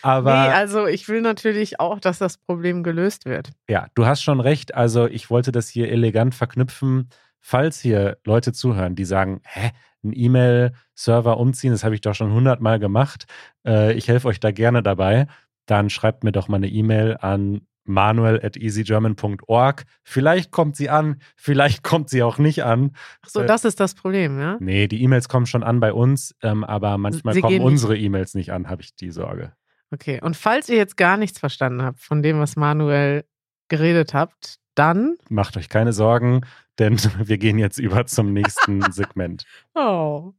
Aber 0.03 0.33
nee, 0.33 0.53
also 0.53 0.89
ich 0.89 1.09
will 1.09 1.21
natürlich 1.21 1.79
auch, 1.79 2.01
dass 2.01 2.19
das 2.19 2.39
Problem 2.39 2.83
gelöst 2.83 3.25
wird. 3.25 3.53
Ja, 3.69 3.87
du 3.95 4.05
hast 4.05 4.21
schon 4.21 4.41
recht. 4.41 4.75
Also 4.75 5.07
ich 5.07 5.31
wollte 5.31 5.53
das 5.53 5.69
hier 5.69 5.93
elegant 5.93 6.35
verknüpfen. 6.35 7.09
Falls 7.39 7.79
hier 7.79 8.19
Leute 8.25 8.53
zuhören, 8.53 8.97
die 8.97 9.05
sagen, 9.05 9.43
hä, 9.45 9.71
ein 10.05 10.13
E-Mail-Server 10.15 11.39
umziehen, 11.39 11.73
das 11.73 11.85
habe 11.85 11.95
ich 11.95 12.01
doch 12.01 12.15
schon 12.15 12.33
hundertmal 12.33 12.79
gemacht. 12.79 13.25
Äh, 13.67 13.95
ich 13.95 14.09
helfe 14.09 14.29
euch 14.29 14.41
da 14.41 14.51
gerne 14.51 14.83
dabei. 14.83 15.27
Dann 15.67 15.91
schreibt 15.91 16.25
mir 16.25 16.33
doch 16.33 16.49
mal 16.49 16.57
eine 16.57 16.69
E-Mail 16.69 17.17
an 17.21 17.63
manuel 17.85 18.41
at 18.43 18.57
easygerman.org. 18.57 19.85
Vielleicht 20.03 20.51
kommt 20.51 20.77
sie 20.77 20.89
an, 20.89 21.21
vielleicht 21.37 21.83
kommt 21.83 22.09
sie 22.11 22.23
auch 22.23 22.39
nicht 22.39 22.65
an. 22.65 22.93
Ach 23.23 23.29
so, 23.29 23.41
Äh, 23.41 23.47
das 23.47 23.65
ist 23.65 23.81
das 23.81 23.95
Problem, 23.95 24.39
ja? 24.39 24.57
Nee, 24.61 24.89
die 24.89 25.03
E-Mails 25.03 25.29
kommen 25.29 25.47
schon 25.47 25.63
an 25.63 25.81
bei 25.81 25.93
uns, 25.93 26.35
ähm, 26.43 26.65
aber 26.65 26.99
manchmal 26.99 27.35
Sie 27.35 27.41
kommen 27.41 27.61
unsere 27.61 27.97
E-Mails 27.97 28.35
nicht 28.35 28.53
an, 28.53 28.69
habe 28.69 28.83
ich 28.83 28.95
die 28.97 29.11
Sorge. 29.11 29.53
Okay. 29.91 30.21
Und 30.23 30.37
falls 30.37 30.69
ihr 30.69 30.77
jetzt 30.77 30.97
gar 30.97 31.17
nichts 31.17 31.39
verstanden 31.39 31.83
habt 31.83 32.01
von 32.01 32.23
dem, 32.23 32.41
was 32.41 32.57
Manuel 32.57 33.25
geredet 33.69 34.15
habt, 34.15 34.57
dann. 34.75 35.17
Macht 35.29 35.57
euch 35.57 35.69
keine 35.69 35.93
Sorgen, 35.93 36.43
denn 36.79 36.99
wir 37.29 37.39
gehen 37.39 37.59
jetzt 37.59 37.79
über 37.79 38.07
zum 38.07 38.33
nächsten 38.33 38.83
Segment. 38.93 39.45
Oh. 39.75 40.33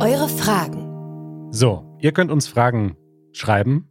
Eure 0.00 0.28
Fragen. 0.28 1.48
So, 1.52 1.96
ihr 2.00 2.12
könnt 2.12 2.30
uns 2.30 2.46
Fragen 2.46 2.96
schreiben 3.32 3.90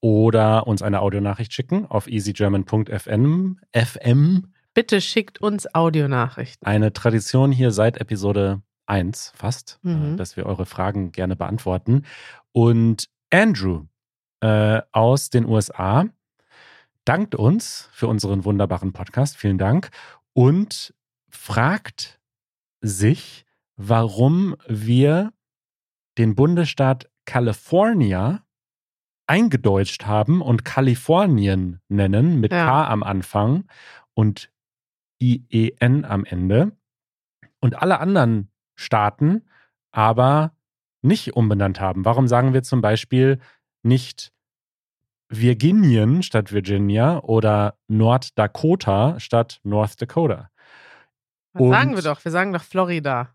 oder 0.00 0.66
uns 0.66 0.82
eine 0.82 1.00
Audionachricht 1.00 1.52
schicken 1.52 1.86
auf 1.86 2.06
easygerman.fm. 2.06 3.58
FM, 3.74 4.52
Bitte 4.72 5.00
schickt 5.00 5.40
uns 5.40 5.74
Audionachrichten. 5.74 6.64
eine 6.66 6.92
Tradition 6.92 7.50
hier 7.52 7.72
seit 7.72 8.00
Episode 8.00 8.62
1 8.86 9.32
fast, 9.34 9.78
Mhm. 9.82 10.14
äh, 10.14 10.16
dass 10.16 10.36
wir 10.36 10.46
eure 10.46 10.64
Fragen 10.66 11.10
gerne 11.12 11.34
beantworten. 11.36 12.04
Und 12.52 13.08
Andrew 13.32 13.84
äh, 14.40 14.82
aus 14.92 15.30
den 15.30 15.46
USA 15.46 16.06
dankt 17.04 17.34
uns 17.34 17.88
für 17.92 18.06
unseren 18.06 18.44
wunderbaren 18.44 18.92
Podcast. 18.92 19.36
Vielen 19.36 19.58
Dank. 19.58 19.90
Und 20.32 20.94
fragt 21.28 22.20
sich, 22.80 23.44
warum 23.76 24.56
wir 24.66 25.32
den 26.18 26.34
Bundesstaat 26.34 27.10
California 27.24 28.42
eingedeutscht 29.26 30.06
haben 30.06 30.42
und 30.42 30.64
Kalifornien 30.64 31.80
nennen 31.88 32.40
mit 32.40 32.52
Ja. 32.52 32.64
K 32.66 32.88
am 32.88 33.02
Anfang 33.02 33.64
und 34.14 34.50
IEN 35.20 36.04
am 36.04 36.24
Ende 36.24 36.72
und 37.60 37.80
alle 37.80 38.00
anderen 38.00 38.50
Staaten 38.74 39.44
aber 39.92 40.52
nicht 41.02 41.34
umbenannt 41.34 41.80
haben. 41.80 42.04
Warum 42.04 42.26
sagen 42.28 42.52
wir 42.52 42.62
zum 42.62 42.80
Beispiel 42.80 43.40
nicht 43.82 44.32
Virginien 45.28 46.22
statt 46.22 46.52
Virginia 46.52 47.18
oder 47.20 47.76
North-Dakota 47.88 49.18
statt 49.20 49.60
North 49.62 50.00
Dakota? 50.00 50.50
Was 51.52 51.62
Und- 51.62 51.70
sagen 51.70 51.94
wir 51.94 52.02
doch? 52.02 52.24
Wir 52.24 52.32
sagen 52.32 52.52
doch 52.52 52.62
Florida. 52.62 53.34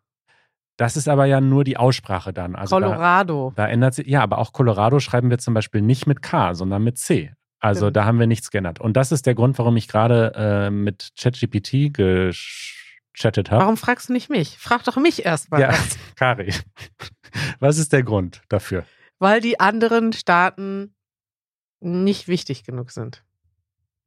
Das 0.78 0.98
ist 0.98 1.08
aber 1.08 1.26
ja 1.26 1.40
nur 1.40 1.64
die 1.64 1.78
Aussprache 1.78 2.34
dann. 2.34 2.54
Also 2.56 2.78
da, 2.80 2.88
Colorado. 2.88 3.54
da 3.56 3.66
ändert 3.68 3.94
sich, 3.94 4.08
ja, 4.08 4.22
aber 4.22 4.40
auch 4.40 4.52
Colorado 4.52 5.00
schreiben 5.00 5.30
wir 5.30 5.38
zum 5.38 5.54
Beispiel 5.54 5.82
nicht 5.82 6.06
mit 6.06 6.22
K, 6.22 6.54
sondern 6.54 6.84
mit 6.84 6.98
C. 6.98 7.34
Also 7.62 7.86
Stimmt. 7.86 7.96
da 7.96 8.06
haben 8.06 8.20
wir 8.20 8.28
nichts 8.28 8.52
geändert. 8.52 8.82
Und 8.82 8.98
das 8.98 9.14
ist 9.14 9.26
der 9.26 9.36
Grund, 9.36 9.58
warum 9.58 9.78
ich 9.78 9.88
gerade 9.88 10.34
äh, 10.36 10.70
mit 10.70 11.12
ChatGPT 11.18 11.94
gechattet 11.94 13.52
habe. 13.52 13.62
Warum 13.64 13.78
fragst 13.78 14.10
du 14.10 14.14
nicht 14.14 14.30
mich? 14.30 14.58
Frag 14.58 14.84
doch 14.84 14.98
mich 14.98 15.26
erstmal. 15.26 15.62
Ja, 15.62 15.74
Kari, 16.18 16.54
was 17.60 17.78
ist 17.78 17.94
der 17.94 18.04
Grund 18.04 18.42
dafür? 18.50 18.84
Weil 19.20 19.42
die 19.42 19.60
anderen 19.60 20.14
Staaten 20.14 20.96
nicht 21.80 22.28
wichtig 22.28 22.64
genug 22.64 22.92
sind. 22.92 23.24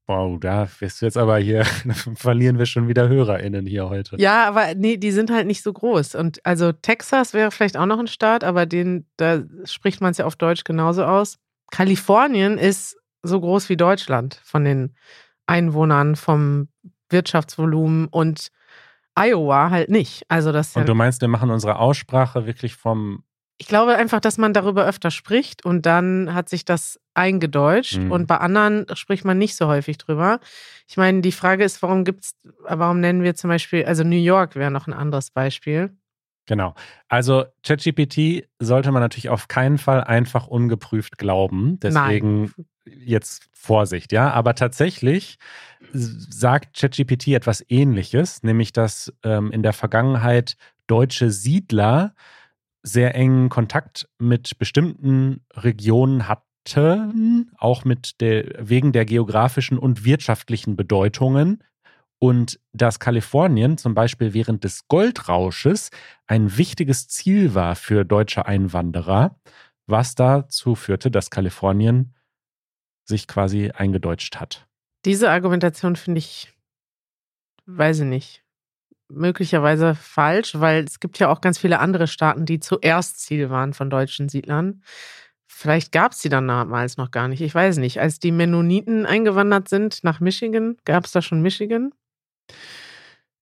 Wow, 0.06 0.40
da 0.40 0.66
bist 0.80 1.02
du 1.02 1.04
jetzt 1.04 1.18
aber 1.18 1.36
hier, 1.36 1.64
verlieren 2.14 2.58
wir 2.58 2.64
schon 2.64 2.88
wieder 2.88 3.08
HörerInnen 3.08 3.66
hier 3.66 3.90
heute. 3.90 4.16
Ja, 4.18 4.48
aber 4.48 4.74
nee, 4.74 4.96
die 4.96 5.10
sind 5.10 5.30
halt 5.30 5.46
nicht 5.46 5.62
so 5.62 5.70
groß. 5.70 6.14
Und 6.14 6.44
also 6.46 6.72
Texas 6.72 7.34
wäre 7.34 7.50
vielleicht 7.50 7.76
auch 7.76 7.84
noch 7.84 7.98
ein 7.98 8.06
Staat, 8.06 8.42
aber 8.42 8.64
den, 8.64 9.06
da 9.18 9.42
spricht 9.64 10.00
man 10.00 10.12
es 10.12 10.18
ja 10.18 10.24
auf 10.24 10.36
Deutsch 10.36 10.64
genauso 10.64 11.04
aus. 11.04 11.38
Kalifornien 11.70 12.56
ist 12.56 12.96
so 13.22 13.38
groß 13.38 13.68
wie 13.68 13.76
Deutschland 13.76 14.40
von 14.44 14.64
den 14.64 14.94
Einwohnern, 15.46 16.16
vom 16.16 16.68
Wirtschaftsvolumen 17.10 18.06
und 18.08 18.48
Iowa 19.14 19.68
halt 19.68 19.90
nicht. 19.90 20.24
Also 20.28 20.52
das 20.52 20.74
Und 20.74 20.88
du 20.88 20.94
meinst, 20.94 21.20
wir 21.20 21.28
machen 21.28 21.50
unsere 21.50 21.78
Aussprache 21.78 22.46
wirklich 22.46 22.76
vom 22.76 23.24
Ich 23.60 23.66
glaube 23.66 23.96
einfach, 23.96 24.20
dass 24.20 24.38
man 24.38 24.52
darüber 24.52 24.86
öfter 24.86 25.10
spricht 25.10 25.64
und 25.64 25.84
dann 25.84 26.32
hat 26.32 26.48
sich 26.48 26.64
das 26.64 27.00
eingedeutscht 27.14 27.98
Mhm. 27.98 28.12
und 28.12 28.26
bei 28.26 28.38
anderen 28.38 28.86
spricht 28.94 29.24
man 29.24 29.36
nicht 29.36 29.56
so 29.56 29.66
häufig 29.66 29.98
drüber. 29.98 30.38
Ich 30.86 30.96
meine, 30.96 31.20
die 31.22 31.32
Frage 31.32 31.64
ist, 31.64 31.82
warum 31.82 32.04
gibt's, 32.04 32.36
warum 32.62 33.00
nennen 33.00 33.22
wir 33.24 33.34
zum 33.34 33.48
Beispiel, 33.48 33.84
also 33.84 34.04
New 34.04 34.16
York 34.16 34.54
wäre 34.54 34.70
noch 34.70 34.86
ein 34.86 34.92
anderes 34.92 35.30
Beispiel. 35.32 35.90
Genau. 36.46 36.74
Also 37.08 37.44
ChatGPT 37.66 38.48
sollte 38.58 38.90
man 38.92 39.02
natürlich 39.02 39.28
auf 39.28 39.48
keinen 39.48 39.76
Fall 39.76 40.02
einfach 40.04 40.46
ungeprüft 40.46 41.18
glauben. 41.18 41.78
Deswegen 41.80 42.52
jetzt 42.86 43.48
Vorsicht, 43.52 44.12
ja. 44.12 44.30
Aber 44.30 44.54
tatsächlich 44.54 45.38
sagt 45.92 46.78
ChatGPT 46.78 47.28
etwas 47.28 47.62
Ähnliches, 47.68 48.42
nämlich 48.44 48.72
dass 48.72 49.12
ähm, 49.24 49.50
in 49.52 49.62
der 49.62 49.74
Vergangenheit 49.74 50.56
deutsche 50.86 51.30
Siedler 51.30 52.14
sehr 52.82 53.14
engen 53.14 53.48
Kontakt 53.48 54.08
mit 54.18 54.58
bestimmten 54.58 55.44
Regionen 55.54 56.28
hatten, 56.28 57.50
auch 57.56 57.84
mit 57.84 58.20
der, 58.20 58.44
wegen 58.58 58.92
der 58.92 59.04
geografischen 59.04 59.78
und 59.78 60.04
wirtschaftlichen 60.04 60.76
Bedeutungen. 60.76 61.64
Und 62.20 62.58
dass 62.72 62.98
Kalifornien 62.98 63.78
zum 63.78 63.94
Beispiel 63.94 64.34
während 64.34 64.64
des 64.64 64.88
Goldrausches 64.88 65.90
ein 66.26 66.58
wichtiges 66.58 67.08
Ziel 67.08 67.54
war 67.54 67.76
für 67.76 68.04
deutsche 68.04 68.44
Einwanderer, 68.44 69.38
was 69.86 70.14
dazu 70.14 70.74
führte, 70.74 71.10
dass 71.10 71.30
Kalifornien 71.30 72.14
sich 73.04 73.26
quasi 73.28 73.70
eingedeutscht 73.70 74.36
hat. 74.36 74.66
Diese 75.04 75.30
Argumentation 75.30 75.96
finde 75.96 76.18
ich, 76.18 76.52
weiß 77.66 78.00
ich 78.00 78.06
nicht, 78.06 78.44
möglicherweise 79.10 79.94
falsch, 79.94 80.52
weil 80.54 80.84
es 80.84 81.00
gibt 81.00 81.18
ja 81.18 81.28
auch 81.28 81.40
ganz 81.40 81.58
viele 81.58 81.78
andere 81.80 82.06
Staaten, 82.06 82.46
die 82.46 82.60
zuerst 82.60 83.20
Ziel 83.20 83.50
waren 83.50 83.72
von 83.72 83.90
deutschen 83.90 84.28
Siedlern. 84.28 84.82
Vielleicht 85.46 85.92
gab 85.92 86.12
es 86.12 86.20
die 86.20 86.28
dann 86.28 86.46
damals 86.46 86.98
noch 86.98 87.10
gar 87.10 87.26
nicht. 87.28 87.40
Ich 87.40 87.54
weiß 87.54 87.78
nicht. 87.78 88.00
Als 88.00 88.20
die 88.20 88.32
Mennoniten 88.32 89.06
eingewandert 89.06 89.68
sind 89.68 90.04
nach 90.04 90.20
Michigan, 90.20 90.76
gab 90.84 91.06
es 91.06 91.12
da 91.12 91.22
schon 91.22 91.42
Michigan? 91.42 91.92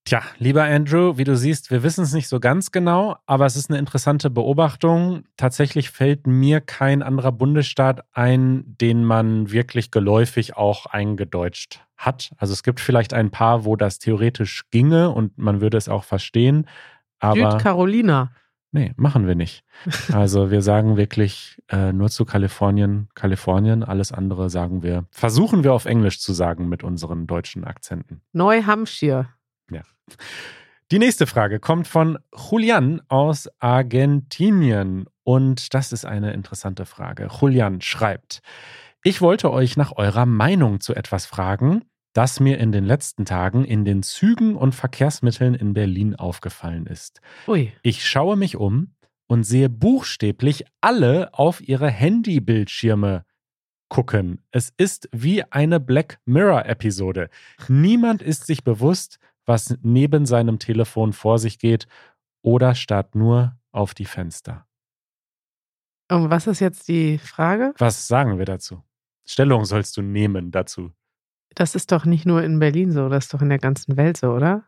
Tja, 0.07 0.23
lieber 0.39 0.63
Andrew, 0.63 1.19
wie 1.19 1.25
du 1.25 1.37
siehst, 1.37 1.73
wir 1.73 1.83
wissen 1.83 2.05
es 2.05 2.13
nicht 2.13 2.29
so 2.29 2.39
ganz 2.39 2.71
genau, 2.71 3.17
aber 3.27 3.45
es 3.45 3.57
ist 3.57 3.71
eine 3.71 3.81
interessante 3.81 4.31
Beobachtung. 4.31 5.25
Tatsächlich 5.37 5.91
fällt 5.91 6.29
mir 6.29 6.61
kein 6.61 7.03
anderer 7.03 7.33
Bundesstaat 7.33 8.05
ein, 8.13 8.63
den 8.81 9.05
man 9.05 9.51
wirklich 9.51 9.91
geläufig 9.91 10.57
auch 10.57 10.87
eingedeutscht 10.87 11.81
hat. 11.97 12.31
Also 12.37 12.53
es 12.53 12.63
gibt 12.63 12.79
vielleicht 12.79 13.15
ein 13.15 13.33
paar, 13.33 13.65
wo 13.65 13.75
das 13.75 13.99
theoretisch 13.99 14.71
ginge 14.71 15.11
und 15.11 15.39
man 15.39 15.61
würde 15.61 15.77
es 15.77 15.89
auch 15.89 16.05
verstehen. 16.05 16.69
Aber 17.19 17.51
Südcarolina. 17.51 18.31
Nee, 18.71 18.93
machen 18.97 19.27
wir 19.27 19.35
nicht. 19.35 19.65
Also 20.13 20.53
wir 20.53 20.63
sagen 20.63 20.97
wirklich 20.97 21.61
äh, 21.69 21.93
nur 21.93 22.11
zu 22.11 22.25
Kalifornien, 22.25 23.09
Kalifornien, 23.15 23.83
alles 23.83 24.13
andere 24.13 24.51
sagen 24.51 24.85
wir, 24.85 25.07
versuchen 25.11 25.65
wir 25.65 25.73
auf 25.73 25.85
Englisch 25.85 26.21
zu 26.21 26.33
sagen 26.33 26.69
mit 26.69 26.85
unseren 26.85 27.27
deutschen 27.27 27.65
Akzenten. 27.65 28.21
Neu-Hampshire. 28.33 29.27
Ja. 29.71 29.83
Die 30.93 30.99
nächste 30.99 31.27
Frage 31.27 31.59
kommt 31.59 31.89
von 31.89 32.19
Julian 32.33 33.03
aus 33.09 33.49
Argentinien. 33.59 35.07
Und 35.25 35.75
das 35.75 35.93
ist 35.93 36.05
eine 36.05 36.33
interessante 36.33 36.87
Frage. 36.87 37.29
Julian 37.41 37.81
schreibt, 37.81 38.41
ich 39.03 39.21
wollte 39.21 39.53
euch 39.53 39.77
nach 39.77 39.93
eurer 39.97 40.27
Meinung 40.27 40.81
zu 40.81 40.95
etwas 40.95 41.27
fragen, 41.27 41.85
das 42.13 42.41
mir 42.41 42.59
in 42.59 42.73
den 42.73 42.85
letzten 42.85 43.25
Tagen 43.25 43.65
in 43.65 43.85
den 43.85 44.03
Zügen 44.03 44.57
und 44.57 44.75
Verkehrsmitteln 44.75 45.55
in 45.55 45.75
Berlin 45.75 46.15
aufgefallen 46.15 46.87
ist. 46.87 47.21
Ui. 47.47 47.73
Ich 47.83 48.09
schaue 48.09 48.37
mich 48.37 48.57
um 48.57 48.95
und 49.27 49.45
sehe 49.45 49.69
buchstäblich 49.69 50.65
alle 50.81 51.35
auf 51.35 51.61
ihre 51.61 51.91
Handybildschirme 51.91 53.25
gucken. 53.89 54.43
Es 54.51 54.73
ist 54.77 55.09
wie 55.13 55.45
eine 55.53 55.79
Black 55.79 56.19
Mirror-Episode. 56.25 57.29
Niemand 57.69 58.23
ist 58.23 58.47
sich 58.47 58.65
bewusst, 58.65 59.19
was 59.47 59.77
neben 59.83 60.27
seinem 60.27 60.59
Telefon 60.59 61.13
vor 61.13 61.39
sich 61.39 61.59
geht 61.59 61.87
oder 62.43 62.75
starrt 62.75 63.15
nur 63.15 63.57
auf 63.73 63.95
die 63.95 64.05
Fenster. 64.05 64.67
Und 66.09 66.31
was 66.31 66.47
ist 66.47 66.61
jetzt 66.61 66.89
die 66.89 67.19
Frage? 67.19 67.75
Was 67.79 68.07
sagen 68.07 68.39
wir 68.39 68.45
dazu? 68.45 68.83
Stellung 69.27 69.65
sollst 69.65 69.97
du 69.97 70.03
nehmen 70.03 70.51
dazu. 70.51 70.93
Das 71.55 71.75
ist 71.75 71.91
doch 71.91 72.05
nicht 72.05 72.27
nur 72.27 72.43
in 72.43 72.59
Berlin 72.59 72.93
so, 72.93 73.09
das 73.09 73.25
ist 73.25 73.35
doch 73.35 73.43
in 73.43 73.49
der 73.49 73.59
ganzen 73.59 73.97
Welt 73.97 74.17
so, 74.17 74.31
oder? 74.33 74.65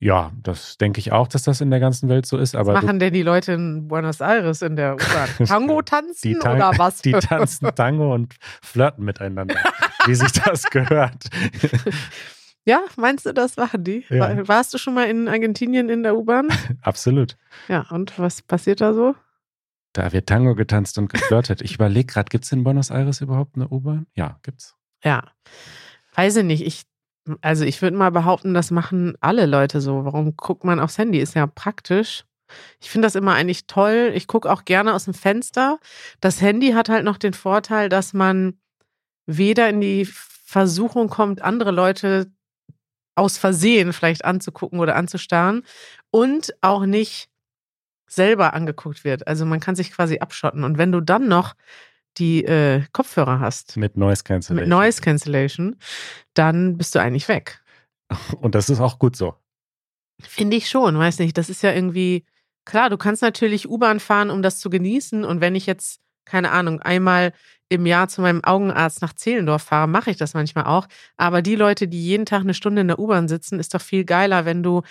Ja, 0.00 0.32
das 0.42 0.76
denke 0.76 0.98
ich 0.98 1.12
auch, 1.12 1.28
dass 1.28 1.44
das 1.44 1.60
in 1.60 1.70
der 1.70 1.80
ganzen 1.80 2.08
Welt 2.08 2.26
so 2.26 2.36
ist. 2.36 2.54
Aber 2.56 2.74
was 2.74 2.82
machen 2.82 2.98
denn 2.98 3.12
die 3.12 3.22
Leute 3.22 3.52
in 3.52 3.88
Buenos 3.88 4.20
Aires 4.20 4.60
in 4.62 4.76
der 4.76 4.94
U-Bahn? 4.94 5.28
Tango 5.46 5.82
tanzen 5.82 6.38
Tan 6.40 6.56
oder 6.56 6.72
was? 6.76 7.00
Die 7.02 7.12
tanzen 7.12 7.74
Tango 7.74 8.12
und 8.12 8.34
flirten 8.62 9.04
miteinander, 9.04 9.56
wie 10.06 10.14
sich 10.14 10.32
das 10.32 10.64
gehört. 10.70 11.24
Ja, 12.64 12.82
meinst 12.96 13.26
du, 13.26 13.34
das 13.34 13.56
machen 13.56 13.84
die? 13.84 14.04
Ja. 14.08 14.48
Warst 14.48 14.72
du 14.72 14.78
schon 14.78 14.94
mal 14.94 15.04
in 15.04 15.28
Argentinien 15.28 15.88
in 15.90 16.02
der 16.02 16.16
U-Bahn? 16.16 16.48
Absolut. 16.82 17.36
Ja, 17.68 17.86
und 17.90 18.18
was 18.18 18.42
passiert 18.42 18.80
da 18.80 18.94
so? 18.94 19.14
Da 19.92 20.12
wird 20.12 20.28
Tango 20.28 20.54
getanzt 20.54 20.98
und 20.98 21.12
geflirtet. 21.12 21.60
Ich 21.60 21.74
überlege 21.74 22.06
gerade, 22.12 22.28
gibt 22.30 22.44
es 22.44 22.52
in 22.52 22.64
Buenos 22.64 22.90
Aires 22.90 23.20
überhaupt 23.20 23.56
eine 23.56 23.68
U-Bahn? 23.68 24.06
Ja, 24.14 24.38
gibt's. 24.42 24.74
Ja. 25.04 25.24
Weiß 26.14 26.36
ich 26.36 26.44
nicht. 26.44 26.66
Ich, 26.66 26.84
also 27.42 27.64
ich 27.64 27.82
würde 27.82 27.96
mal 27.96 28.10
behaupten, 28.10 28.54
das 28.54 28.70
machen 28.70 29.14
alle 29.20 29.46
Leute 29.46 29.80
so. 29.80 30.04
Warum 30.04 30.36
guckt 30.36 30.64
man 30.64 30.80
aufs 30.80 30.98
Handy? 30.98 31.18
Ist 31.18 31.34
ja 31.34 31.46
praktisch. 31.46 32.24
Ich 32.80 32.90
finde 32.90 33.06
das 33.06 33.14
immer 33.14 33.34
eigentlich 33.34 33.66
toll. 33.66 34.12
Ich 34.14 34.26
gucke 34.26 34.50
auch 34.50 34.64
gerne 34.64 34.94
aus 34.94 35.04
dem 35.04 35.14
Fenster. 35.14 35.78
Das 36.20 36.40
Handy 36.40 36.72
hat 36.72 36.88
halt 36.88 37.04
noch 37.04 37.18
den 37.18 37.34
Vorteil, 37.34 37.88
dass 37.88 38.14
man 38.14 38.58
weder 39.26 39.68
in 39.68 39.80
die 39.80 40.06
Versuchung 40.06 41.08
kommt, 41.08 41.42
andere 41.42 41.70
Leute 41.70 42.30
aus 43.14 43.38
Versehen 43.38 43.92
vielleicht 43.92 44.24
anzugucken 44.24 44.80
oder 44.80 44.96
anzustarren 44.96 45.62
und 46.10 46.54
auch 46.60 46.86
nicht 46.86 47.28
selber 48.06 48.54
angeguckt 48.54 49.04
wird. 49.04 49.26
Also 49.26 49.44
man 49.44 49.60
kann 49.60 49.76
sich 49.76 49.92
quasi 49.92 50.18
abschotten. 50.18 50.64
Und 50.64 50.78
wenn 50.78 50.92
du 50.92 51.00
dann 51.00 51.28
noch 51.28 51.54
die 52.18 52.44
äh, 52.44 52.82
Kopfhörer 52.92 53.40
hast, 53.40 53.76
Mit 53.76 53.96
Noise 53.96 54.22
Cancellation. 54.22 54.56
mit 54.56 54.68
Noise 54.68 55.00
Cancellation, 55.00 55.76
dann 56.34 56.76
bist 56.76 56.94
du 56.94 57.00
eigentlich 57.00 57.28
weg. 57.28 57.60
Und 58.40 58.54
das 58.54 58.68
ist 58.68 58.80
auch 58.80 58.98
gut 58.98 59.16
so. 59.16 59.34
Finde 60.20 60.56
ich 60.56 60.68
schon, 60.68 60.96
weiß 60.96 61.18
nicht. 61.18 61.36
Das 61.36 61.50
ist 61.50 61.62
ja 61.62 61.72
irgendwie, 61.72 62.24
klar, 62.64 62.88
du 62.88 62.96
kannst 62.96 63.22
natürlich 63.22 63.68
U-Bahn 63.68 63.98
fahren, 63.98 64.30
um 64.30 64.42
das 64.42 64.60
zu 64.60 64.70
genießen. 64.70 65.24
Und 65.24 65.40
wenn 65.40 65.56
ich 65.56 65.66
jetzt, 65.66 66.00
keine 66.24 66.50
Ahnung, 66.50 66.80
einmal 66.80 67.32
im 67.68 67.86
Jahr 67.86 68.08
zu 68.08 68.20
meinem 68.20 68.44
Augenarzt 68.44 69.02
nach 69.02 69.14
Zehlendorf 69.14 69.62
fahre, 69.62 69.88
mache 69.88 70.10
ich 70.10 70.16
das 70.16 70.34
manchmal 70.34 70.64
auch. 70.64 70.86
Aber 71.16 71.42
die 71.42 71.56
Leute, 71.56 71.88
die 71.88 72.02
jeden 72.04 72.26
Tag 72.26 72.42
eine 72.42 72.54
Stunde 72.54 72.82
in 72.82 72.88
der 72.88 72.98
U-Bahn 72.98 73.28
sitzen, 73.28 73.58
ist 73.58 73.74
doch 73.74 73.80
viel 73.80 74.04
geiler, 74.04 74.44
wenn 74.44 74.62
du 74.62 74.82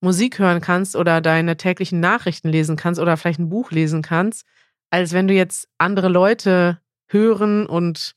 Musik 0.00 0.38
hören 0.38 0.60
kannst 0.60 0.96
oder 0.96 1.20
deine 1.20 1.56
täglichen 1.56 2.00
Nachrichten 2.00 2.48
lesen 2.48 2.76
kannst 2.76 3.00
oder 3.00 3.16
vielleicht 3.16 3.38
ein 3.38 3.48
Buch 3.48 3.70
lesen 3.70 4.02
kannst, 4.02 4.46
als 4.90 5.12
wenn 5.12 5.28
du 5.28 5.34
jetzt 5.34 5.68
andere 5.78 6.08
Leute 6.08 6.80
hören 7.08 7.66
und 7.66 8.14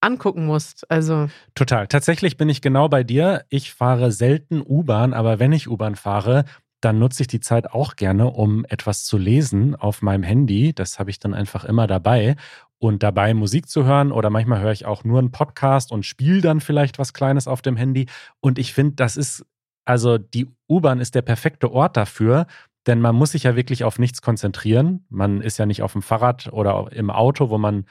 angucken 0.00 0.46
musst. 0.46 0.90
Also, 0.90 1.28
Total. 1.54 1.86
Tatsächlich 1.86 2.36
bin 2.36 2.48
ich 2.48 2.60
genau 2.60 2.88
bei 2.88 3.04
dir. 3.04 3.44
Ich 3.48 3.72
fahre 3.72 4.10
selten 4.10 4.60
U-Bahn, 4.60 5.14
aber 5.14 5.38
wenn 5.38 5.52
ich 5.52 5.68
U-Bahn 5.68 5.96
fahre, 5.96 6.44
dann 6.84 6.98
nutze 6.98 7.22
ich 7.22 7.28
die 7.28 7.40
Zeit 7.40 7.72
auch 7.72 7.96
gerne, 7.96 8.30
um 8.30 8.64
etwas 8.68 9.04
zu 9.04 9.16
lesen 9.16 9.74
auf 9.76 10.02
meinem 10.02 10.24
Handy. 10.24 10.74
Das 10.74 10.98
habe 10.98 11.10
ich 11.10 11.18
dann 11.18 11.32
einfach 11.32 11.64
immer 11.64 11.86
dabei. 11.86 12.36
Und 12.78 13.04
dabei 13.04 13.32
Musik 13.34 13.68
zu 13.68 13.84
hören 13.84 14.10
oder 14.10 14.28
manchmal 14.28 14.60
höre 14.60 14.72
ich 14.72 14.84
auch 14.84 15.04
nur 15.04 15.20
einen 15.20 15.30
Podcast 15.30 15.92
und 15.92 16.04
spiele 16.04 16.40
dann 16.40 16.60
vielleicht 16.60 16.98
was 16.98 17.12
Kleines 17.14 17.46
auf 17.46 17.62
dem 17.62 17.76
Handy. 17.76 18.06
Und 18.40 18.58
ich 18.58 18.74
finde, 18.74 18.96
das 18.96 19.16
ist, 19.16 19.46
also 19.84 20.18
die 20.18 20.48
U-Bahn 20.68 20.98
ist 20.98 21.14
der 21.14 21.22
perfekte 21.22 21.70
Ort 21.70 21.96
dafür, 21.96 22.46
denn 22.88 23.00
man 23.00 23.14
muss 23.14 23.30
sich 23.32 23.44
ja 23.44 23.54
wirklich 23.54 23.84
auf 23.84 24.00
nichts 24.00 24.20
konzentrieren. 24.20 25.06
Man 25.08 25.40
ist 25.40 25.58
ja 25.58 25.66
nicht 25.66 25.82
auf 25.82 25.92
dem 25.92 26.02
Fahrrad 26.02 26.52
oder 26.52 26.90
im 26.90 27.10
Auto, 27.10 27.50
wo 27.50 27.58
man 27.58 27.86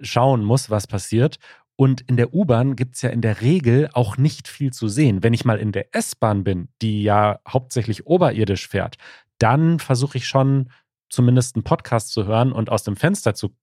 schauen 0.00 0.44
muss, 0.44 0.70
was 0.70 0.86
passiert. 0.86 1.38
Und 1.80 2.00
in 2.02 2.16
der 2.16 2.34
U-Bahn 2.34 2.74
gibt 2.74 2.96
es 2.96 3.02
ja 3.02 3.10
in 3.10 3.20
der 3.20 3.40
Regel 3.40 3.88
auch 3.92 4.16
nicht 4.16 4.48
viel 4.48 4.72
zu 4.72 4.88
sehen. 4.88 5.22
Wenn 5.22 5.32
ich 5.32 5.44
mal 5.44 5.58
in 5.58 5.70
der 5.70 5.94
S-Bahn 5.94 6.42
bin, 6.42 6.68
die 6.82 7.04
ja 7.04 7.38
hauptsächlich 7.46 8.04
oberirdisch 8.04 8.66
fährt, 8.66 8.96
dann 9.38 9.78
versuche 9.78 10.18
ich 10.18 10.26
schon 10.26 10.72
zumindest 11.08 11.54
einen 11.54 11.62
Podcast 11.62 12.10
zu 12.10 12.26
hören 12.26 12.50
und 12.50 12.68
aus 12.68 12.82
dem 12.82 12.96
Fenster 12.96 13.34
zu 13.34 13.54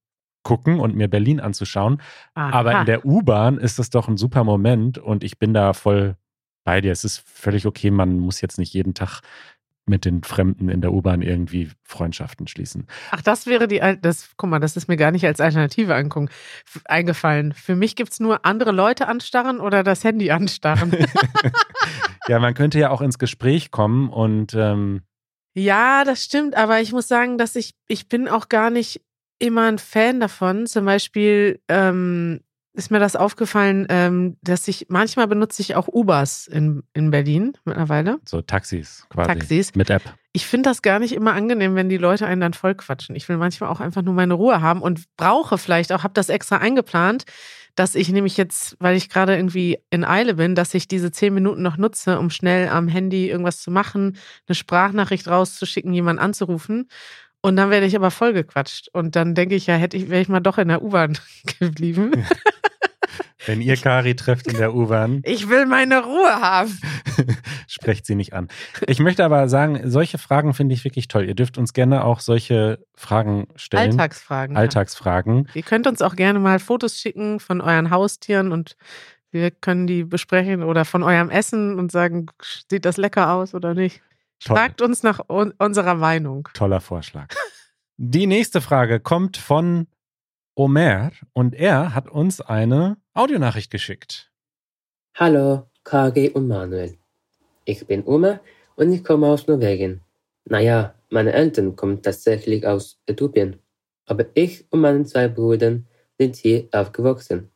gucken 0.43 0.80
und 0.80 0.95
mir 0.95 1.10
Berlin 1.10 1.41
anzuschauen. 1.41 2.01
aha. 2.36 2.51
Aber 2.58 2.80
in 2.80 2.86
der 2.86 3.06
U-Bahn 3.06 3.58
ist 3.58 3.80
es 3.80 3.89
doch 3.89 4.08
ein 4.08 4.15
super 4.15 4.45
Moment 4.45 4.97
und 4.97 5.25
ich 5.25 5.38
bin 5.38 5.54
da 5.54 5.73
voll 5.73 6.15
bei 6.63 6.80
dir. 6.80 6.93
Es 6.93 7.04
ist 7.04 7.17
völlig 7.28 7.65
okay, 7.65 7.91
man 7.91 8.17
muss 8.17 8.39
jetzt 8.39 8.58
nicht 8.58 8.73
jeden 8.73 8.93
Tag 8.93 9.19
mit 9.88 10.06
den 10.06 10.24
Fremden 10.24 10.67
in 10.69 10.82
der 10.82 10.91
U-Bahn 10.93 11.21
irgendwie 11.21 11.69
Freundschaften 11.84 12.48
schließen. 12.48 12.88
Ach, 13.12 13.21
das 13.21 13.45
wäre 13.45 13.67
die, 13.67 13.82
Al- 13.82 13.98
das, 13.98 14.30
guck 14.38 14.50
mal, 14.50 14.60
das 14.60 14.76
ist 14.76 14.88
mir 14.88 14.98
gar 14.98 15.12
nicht 15.12 15.26
als 15.26 15.39
Alternative 15.39 15.93
angucken, 15.95 16.30
eingefallen. 16.86 17.54
Für 17.54 17.76
mich 17.76 17.95
gibt 17.95 18.12
es 18.12 18.19
nur 18.19 18.45
andere 18.45 18.71
Leute 18.71 19.08
anstarren 19.08 19.60
oder 19.60 19.84
das 19.84 20.04
Handy 20.04 20.32
anstarren. 20.32 20.91
ja, 22.28 22.39
man 22.39 22.54
könnte 22.54 22.80
ja 22.80 22.89
auch 22.89 23.02
ins 23.02 23.19
Gespräch 23.19 23.71
kommen 23.71 24.10
und 24.10 24.54
ähm, 24.56 25.02
Ja, 25.54 26.04
das 26.04 26.24
stimmt, 26.24 26.56
aber 26.56 26.82
ich 26.82 26.91
muss 26.91 27.08
sagen, 27.08 27.38
dass 27.38 27.56
ich, 27.56 27.71
ich 27.88 28.08
bin 28.10 28.28
auch 28.28 28.50
gar 28.50 28.69
nicht 28.69 29.02
immer 29.39 29.67
ein 29.67 29.80
Fan 29.80 30.19
davon. 30.19 30.65
Zum 30.65 30.86
Beispiel 30.86 31.60
ähm, 31.67 32.41
ist 32.76 32.92
mir 32.92 33.00
das 33.00 33.16
aufgefallen, 33.16 33.88
ähm, 33.90 34.38
dass 34.42 34.68
ich 34.68 34.88
manchmal 34.90 35.28
benutze 35.28 35.62
ich 35.62 35.76
auch 35.76 35.88
Ubers 35.88 36.48
in, 36.48 36.84
in 36.94 37.10
Berlin 37.10 37.54
mittlerweile. 37.64 38.20
so 38.26 38.42
Taxis 38.42 39.06
quasi. 39.10 39.28
Taxis. 39.28 39.76
Mit 39.76 39.90
App. 39.90 40.04
Ich 40.34 40.46
finde 40.46 40.70
das 40.70 40.82
gar 40.82 41.00
nicht 41.00 41.14
immer 41.14 41.34
angenehm, 41.34 41.76
wenn 41.76 41.90
die 41.90 41.98
Leute 41.98 42.28
einen 42.28 42.42
dann 42.42 42.54
voll 42.54 42.76
quatschen. 42.76 43.16
Ich 43.16 43.30
will 43.30 43.38
manchmal 43.38 43.70
auch 43.70 43.80
einfach 43.80 44.02
nur 44.02 44.14
meine 44.14 44.34
Ruhe 44.34 44.62
haben 44.62 44.82
und 44.82 45.06
brauche 45.16 45.58
vielleicht 45.58 45.94
auch, 45.94 46.04
habe 46.04 46.14
das 46.14 46.30
extra 46.30 46.58
eingeplant, 46.58 47.24
dass 47.76 47.96
ich 47.96 48.10
nämlich 48.10 48.38
jetzt, 48.38 48.78
weil 48.80 48.96
ich 48.96 49.10
gerade 49.10 49.36
irgendwie 49.36 49.80
in 49.90 50.04
Eile 50.06 50.36
bin, 50.36 50.56
dass 50.56 50.74
ich 50.74 50.88
diese 50.88 51.12
zehn 51.12 51.34
Minuten 51.34 51.62
noch 51.62 51.78
nutze, 51.78 52.20
um 52.20 52.30
schnell 52.30 52.70
am 52.70 52.88
Handy 52.88 53.30
irgendwas 53.30 53.62
zu 53.62 53.72
machen, 53.72 54.18
eine 54.48 54.56
Sprachnachricht 54.56 55.28
rauszuschicken, 55.28 55.94
jemanden 55.94 56.22
anzurufen. 56.22 56.90
Und 57.45 57.58
dann 57.58 57.69
werde 57.69 57.86
ich 57.86 57.95
aber 57.95 58.10
voll 58.10 58.34
gequatscht. 58.34 58.89
Und 58.91 59.15
dann 59.15 59.36
denke 59.36 59.53
ich, 59.53 59.67
ja, 59.67 59.75
hätte 59.75 59.95
ich, 59.97 60.10
wäre 60.10 60.19
ich 60.19 60.29
mal 60.29 60.39
doch 60.39 60.58
in 60.58 60.67
der 60.67 60.81
U-Bahn 60.81 61.15
geblieben. 61.60 62.25
Wenn 63.45 63.62
ihr 63.62 63.77
Kari 63.77 64.15
trefft 64.15 64.47
in 64.47 64.58
der 64.58 64.73
U-Bahn, 64.73 65.21
Ich 65.23 65.47
will 65.47 65.67
meine 65.67 66.03
Ruhe 66.03 66.41
haben. 66.41 66.75
sprecht 67.67 68.08
sie 68.08 68.15
nicht 68.15 68.34
an. 68.34 68.47
Ich 68.88 68.97
möchte 68.97 69.23
aber 69.23 69.47
sagen, 69.47 69.91
solche 69.91 70.17
Fragen 70.17 70.55
finde 70.55 70.73
ich 70.73 70.84
wirklich 70.84 71.08
toll. 71.08 71.25
Ihr 71.25 71.36
dürft 71.36 71.60
uns 71.60 71.73
gerne 71.73 72.03
auch 72.03 72.19
solche 72.19 72.79
Fragen 72.95 73.45
stellen. 73.55 73.91
Alltagsfragen. 73.91 74.55
ja. 74.55 74.62
Alltagsfragen. 74.62 75.47
Ihr 75.53 75.62
könnt 75.62 75.86
uns 75.86 76.01
auch 76.01 76.15
gerne 76.15 76.39
mal 76.39 76.58
Fotos 76.58 76.99
schicken 76.99 77.39
von 77.39 77.62
euren 77.62 77.91
Haustieren 77.91 78.51
und 78.51 78.75
wir 79.29 79.51
können 79.51 79.86
die 79.86 80.03
besprechen 80.03 80.63
oder 80.63 80.84
von 80.84 81.03
eurem 81.03 81.29
Essen 81.29 81.77
und 81.77 81.91
sagen, 81.91 82.25
sieht 82.71 82.86
das 82.86 82.97
lecker 82.97 83.34
aus 83.34 83.53
oder 83.53 83.75
nicht. 83.75 84.01
Toll. 84.45 84.58
Fragt 84.58 84.81
uns 84.84 85.01
nach 85.01 85.27
un 85.27 85.53
unserer 85.58 85.95
Meinung. 85.95 86.47
Toller 86.53 86.79
Vorschlag. 86.79 87.34
Die 87.97 88.27
nächste 88.27 88.62
Frage 88.62 88.99
kommt 88.99 89.38
von 89.38 89.88
Omer 90.53 91.12
und 91.34 91.55
er 91.55 91.95
hat 91.95 92.08
uns 92.10 92.41
eine 92.41 92.97
Audionachricht 93.15 93.71
geschickt. 93.71 94.31
Hallo, 95.15 95.67
Kagi 95.84 96.29
und 96.29 96.47
Manuel. 96.47 96.95
Ich 97.63 97.88
bin 97.88 98.05
Oma 98.05 98.39
und 98.75 98.93
ich 98.93 99.03
komme 99.03 99.25
aus 99.25 99.47
Norwegen. 99.47 100.01
Naja, 100.43 100.93
meine 101.10 101.34
Eltern 101.34 101.75
kommen 101.75 102.03
tatsächlich 102.03 102.67
aus 102.67 102.99
Äthiopien. 103.08 103.60
Aber 104.05 104.25
ich 104.36 104.71
und 104.71 104.81
meine 104.81 105.05
zwei 105.05 105.27
Brüder 105.27 105.79
sind 106.19 106.36
hier 106.36 106.67
aufgewachsen. 106.71 107.49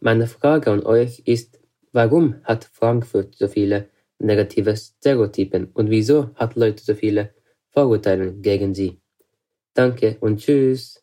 Meine 0.00 0.26
Frage 0.26 0.72
an 0.72 0.82
euch 0.82 1.20
ist, 1.24 1.60
warum 1.92 2.42
hat 2.42 2.64
Frankfurt 2.64 3.36
so 3.36 3.46
viele 3.46 3.91
negative 4.22 4.76
Stereotypen 4.76 5.66
und 5.66 5.90
wieso 5.90 6.34
hat 6.36 6.56
Leute 6.56 6.82
so 6.82 6.94
viele 6.94 7.34
Vorurteile 7.70 8.32
gegen 8.32 8.74
sie? 8.74 9.00
Danke 9.74 10.16
und 10.20 10.38
tschüss. 10.40 10.98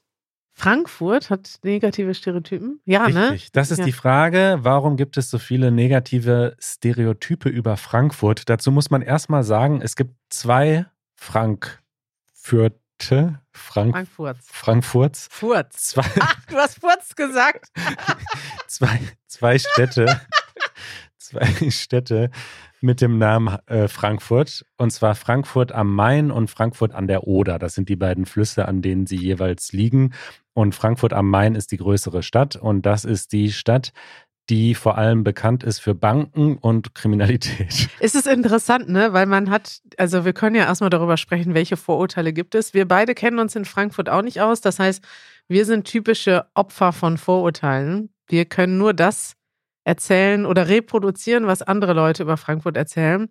Frankfurt 0.53 1.29
hat 1.29 1.59
negative 1.63 2.13
Stereotypen? 2.13 2.81
Ja, 2.83 3.07
ne? 3.07 3.31
Richtig. 3.31 3.53
Das 3.53 3.71
ist 3.71 3.77
Ja. 3.79 3.85
die 3.85 3.93
Frage, 3.93 4.57
warum 4.61 4.97
gibt 4.97 5.15
es 5.17 5.29
so 5.29 5.37
viele 5.39 5.71
negative 5.71 6.55
Stereotype 6.59 7.47
über 7.47 7.77
Frankfurt? 7.77 8.49
Dazu 8.49 8.69
muss 8.71 8.89
man 8.89 9.01
erstmal 9.01 9.43
sagen, 9.43 9.81
es 9.81 9.95
gibt 9.95 10.15
zwei 10.29 10.85
Frankfurte, 11.15 11.79
Frank, 13.51 13.93
Frankfurt. 13.95 14.37
Frankfurts, 14.43 15.27
Furz. 15.31 15.83
zwei, 15.91 16.03
Ach, 16.19 16.45
du 16.45 16.55
hast 16.57 16.79
Furz 16.79 17.15
gesagt. 17.15 17.67
zwei, 18.67 18.99
zwei 19.27 19.57
Städte, 19.59 20.19
zwei 21.17 21.71
Städte 21.71 22.31
mit 22.81 23.01
dem 23.01 23.17
Namen 23.17 23.57
äh, 23.67 23.87
Frankfurt. 23.87 24.65
Und 24.77 24.91
zwar 24.91 25.15
Frankfurt 25.15 25.71
am 25.71 25.93
Main 25.93 26.31
und 26.31 26.49
Frankfurt 26.49 26.93
an 26.93 27.07
der 27.07 27.25
Oder. 27.25 27.59
Das 27.59 27.75
sind 27.75 27.89
die 27.89 27.95
beiden 27.95 28.25
Flüsse, 28.25 28.67
an 28.67 28.81
denen 28.81 29.05
sie 29.05 29.17
jeweils 29.17 29.73
liegen. 29.73 30.13
Und 30.53 30.75
Frankfurt 30.75 31.13
am 31.13 31.29
Main 31.29 31.55
ist 31.55 31.71
die 31.71 31.77
größere 31.77 32.23
Stadt. 32.23 32.55
Und 32.55 32.85
das 32.85 33.05
ist 33.05 33.31
die 33.31 33.51
Stadt, 33.51 33.91
die 34.49 34.73
vor 34.73 34.97
allem 34.97 35.23
bekannt 35.23 35.63
ist 35.63 35.79
für 35.79 35.93
Banken 35.93 36.57
und 36.57 36.95
Kriminalität. 36.95 37.89
Es 37.99 38.15
ist 38.15 38.27
interessant, 38.27 38.89
ne? 38.89 39.13
Weil 39.13 39.27
man 39.27 39.49
hat, 39.49 39.81
also 39.97 40.25
wir 40.25 40.33
können 40.33 40.55
ja 40.55 40.63
erstmal 40.63 40.89
darüber 40.89 41.17
sprechen, 41.17 41.53
welche 41.53 41.77
Vorurteile 41.77 42.33
gibt 42.33 42.55
es. 42.55 42.73
Wir 42.73 42.87
beide 42.87 43.13
kennen 43.13 43.39
uns 43.39 43.55
in 43.55 43.65
Frankfurt 43.65 44.09
auch 44.09 44.23
nicht 44.23 44.41
aus. 44.41 44.61
Das 44.61 44.79
heißt, 44.79 45.03
wir 45.47 45.65
sind 45.65 45.85
typische 45.85 46.45
Opfer 46.55 46.93
von 46.93 47.17
Vorurteilen. 47.17 48.09
Wir 48.27 48.45
können 48.45 48.77
nur 48.77 48.93
das 48.93 49.33
erzählen 49.89 50.45
oder 50.45 50.67
reproduzieren, 50.67 51.47
was 51.47 51.63
andere 51.63 51.93
Leute 51.93 52.21
über 52.23 52.37
Frankfurt 52.37 52.77
erzählen. 52.77 53.27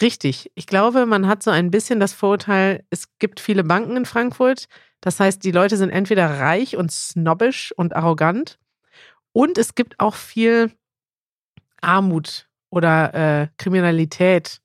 Richtig. 0.00 0.50
Ich 0.56 0.66
glaube, 0.66 1.06
man 1.06 1.28
hat 1.28 1.42
so 1.44 1.50
ein 1.50 1.70
bisschen 1.70 2.00
das 2.00 2.12
Vorurteil, 2.12 2.84
es 2.90 3.06
gibt 3.20 3.38
viele 3.38 3.62
Banken 3.62 3.96
in 3.96 4.04
Frankfurt. 4.04 4.66
Das 5.00 5.20
heißt, 5.20 5.44
die 5.44 5.52
Leute 5.52 5.76
sind 5.76 5.90
entweder 5.90 6.40
reich 6.40 6.76
und 6.76 6.90
snobbisch 6.90 7.72
und 7.76 7.94
arrogant. 7.94 8.58
Und 9.32 9.58
es 9.58 9.76
gibt 9.76 10.00
auch 10.00 10.16
viel 10.16 10.72
Armut 11.80 12.48
oder 12.70 13.14
äh, 13.14 13.48
Kriminalität 13.56 14.60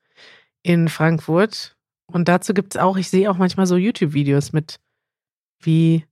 in 0.64 0.90
Frankfurt. 0.90 1.78
Und 2.08 2.28
dazu 2.28 2.54
gibt 2.56 2.76
es 2.76 2.82
auch, 2.82 2.98
ich 2.98 3.10
sehe 3.10 3.30
auch 3.30 3.38
manchmal 3.38 3.68
so 3.68 3.78
YouTube-Videos 3.78 4.54
mit, 4.54 4.80
wie 5.62 6.04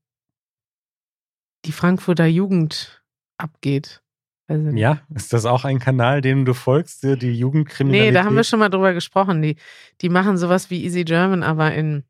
die 1.66 1.72
Frankfurter 1.72 2.28
Jugend 2.28 3.04
abgeht. 3.38 4.05
Nicht. 4.48 4.78
Ja, 4.78 5.02
ist 5.16 5.34
das 5.34 5.46
auch 5.46 5.66
ein 5.66 5.80
Kanal, 5.80 6.22
dem 6.22 6.46
du 6.46 6.54
folgst, 6.54 7.04
die 7.04 7.34
Jugendkriminalität? 7.34 8.14
Nee, 8.14 8.14
da 8.14 8.26
haben 8.26 8.36
wir 8.36 8.44
schon 8.44 8.60
mal 8.60 8.70
drüber 8.70 8.94
gesprochen. 8.94 9.42
Die, 9.42 9.56
die 10.02 10.10
machen 10.10 10.38
sowas 10.38 10.70
wie 10.70 10.84
Easy 10.84 11.04
German, 11.04 11.42
aber 11.42 11.74
in, 11.74 12.04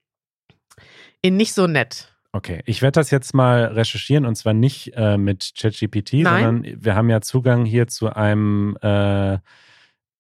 in 1.22 1.38
nicht 1.38 1.54
so 1.54 1.66
nett. 1.66 2.12
Okay, 2.34 2.62
ich 2.66 2.82
werde 2.82 3.00
das 3.00 3.12
jetzt 3.12 3.34
mal 3.34 3.64
recherchieren 3.64 4.26
und 4.26 4.36
zwar 4.36 4.54
nicht 4.54 4.92
äh, 4.98 5.18
mit 5.18 5.54
ChatGPT, 5.58 6.24
sondern 6.24 6.66
wir 6.66 6.94
haben 6.94 7.10
ja 7.10 7.22
Zugang 7.22 7.64
hier 7.64 7.88
zu 7.88 8.14
einem, 8.14 8.78
äh, 8.82 9.38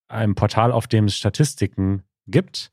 einem 0.08 0.36
Portal, 0.36 0.71
auf 0.71 0.88
dem 0.88 1.06
es 1.06 1.17
Statistiken 1.17 2.04
gibt. 2.28 2.71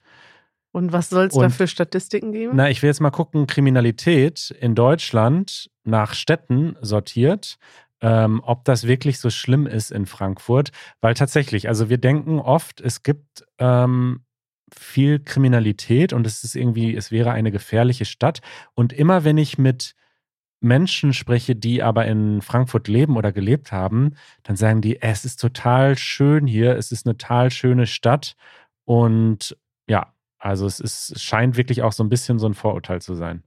Und 0.71 0.93
was 0.93 1.11
soll 1.11 1.27
es 1.27 1.35
da 1.35 1.49
für 1.49 1.67
Statistiken 1.67 2.31
geben? 2.31 2.53
Na, 2.55 2.71
ich 2.71 2.81
will 2.83 2.89
jetzt 2.89 3.01
mal 3.01 3.11
gucken, 3.11 3.49
Kriminalität 3.49 4.55
in 4.61 4.77
Deutschland 4.77 5.69
nach 5.83 6.15
Städten 6.15 6.77
sortiert, 6.81 7.59
ähm, 8.03 8.43
ob 8.45 8.65
das 8.65 8.87
wirklich 8.87 9.19
so 9.19 9.31
schlimm 9.31 9.67
ist 9.67 9.91
in 9.91 10.07
Frankfurt. 10.07 10.73
Weil 11.01 11.15
tatsächlich, 11.15 11.69
also 11.69 11.89
wir 11.89 11.99
denken 11.99 12.41
oft, 12.41 12.81
es 12.81 13.03
gibt 13.03 13.47
ähm, 13.59 14.25
viel 14.75 15.21
Kriminalität 15.21 16.13
und 16.13 16.27
es 16.27 16.45
ist 16.45 16.55
irgendwie, 16.55 16.95
es 16.95 17.11
wäre 17.11 17.31
eine 17.31 17.51
gefährliche 17.51 18.05
Stadt. 18.05 18.41
Und 18.75 18.93
immer 18.93 19.25
wenn 19.25 19.39
ich 19.39 19.57
mit 19.57 19.95
Menschen 20.61 21.13
spreche, 21.13 21.57
die 21.57 21.83
aber 21.83 22.07
in 22.07 22.41
Frankfurt 22.43 22.89
leben 22.89 23.17
oder 23.17 23.33
gelebt 23.33 23.73
haben, 23.73 24.15
dann 24.43 24.57
sagen 24.57 24.81
die, 24.81 25.01
es 25.01 25.25
ist 25.25 25.41
total 25.41 25.99
schön 25.99 26.47
hier, 26.47 26.77
es 26.77 26.93
ist 26.93 27.07
eine 27.07 27.17
total 27.17 27.51
schöne 27.51 27.87
Stadt 27.87 28.37
und 28.85 29.57
ja, 29.89 30.15
also 30.39 30.67
es, 30.67 30.79
ist, 30.81 31.11
es 31.11 31.23
scheint 31.23 31.57
wirklich 31.57 31.83
auch 31.83 31.93
so 31.93 32.05
ein 32.05 32.09
bisschen 32.09 32.39
so 32.39 32.47
ein 32.47 32.55
Vorurteil 32.55 33.03
zu 33.03 33.15
sein. 33.15 33.43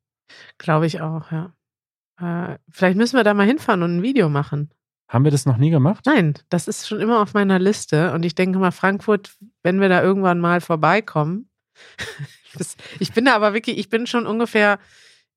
Glaube 0.58 0.88
ich 0.88 1.02
auch, 1.02 1.32
ja. 1.32 1.54
Äh, 2.20 2.58
vielleicht 2.70 2.98
müssen 2.98 3.18
wir 3.18 3.24
da 3.24 3.34
mal 3.34 3.46
hinfahren 3.46 3.84
und 3.84 3.98
ein 3.98 4.04
Video 4.04 4.30
machen. 4.30 4.70
Haben 5.08 5.24
wir 5.24 5.32
das 5.32 5.46
noch 5.46 5.58
nie 5.58 5.70
gemacht? 5.70 6.06
Nein, 6.06 6.34
das 6.50 6.68
ist 6.68 6.88
schon 6.88 7.00
immer 7.00 7.22
auf 7.22 7.34
meiner 7.34 7.60
Liste. 7.60 8.12
Und 8.14 8.26
ich 8.26 8.36
denke 8.36 8.58
mal, 8.58 8.72
Frankfurt, 8.72 9.36
wenn 9.64 9.80
wir 9.80 9.90
da 9.90 10.02
irgendwann 10.02 10.40
mal 10.40 10.62
vorbeikommen. 10.62 11.50
das, 12.58 12.76
ich 13.00 13.14
bin 13.14 13.26
da 13.26 13.36
aber 13.36 13.54
wirklich, 13.54 13.78
ich 13.78 13.90
bin 13.90 14.08
schon 14.08 14.26
ungefähr 14.26 14.80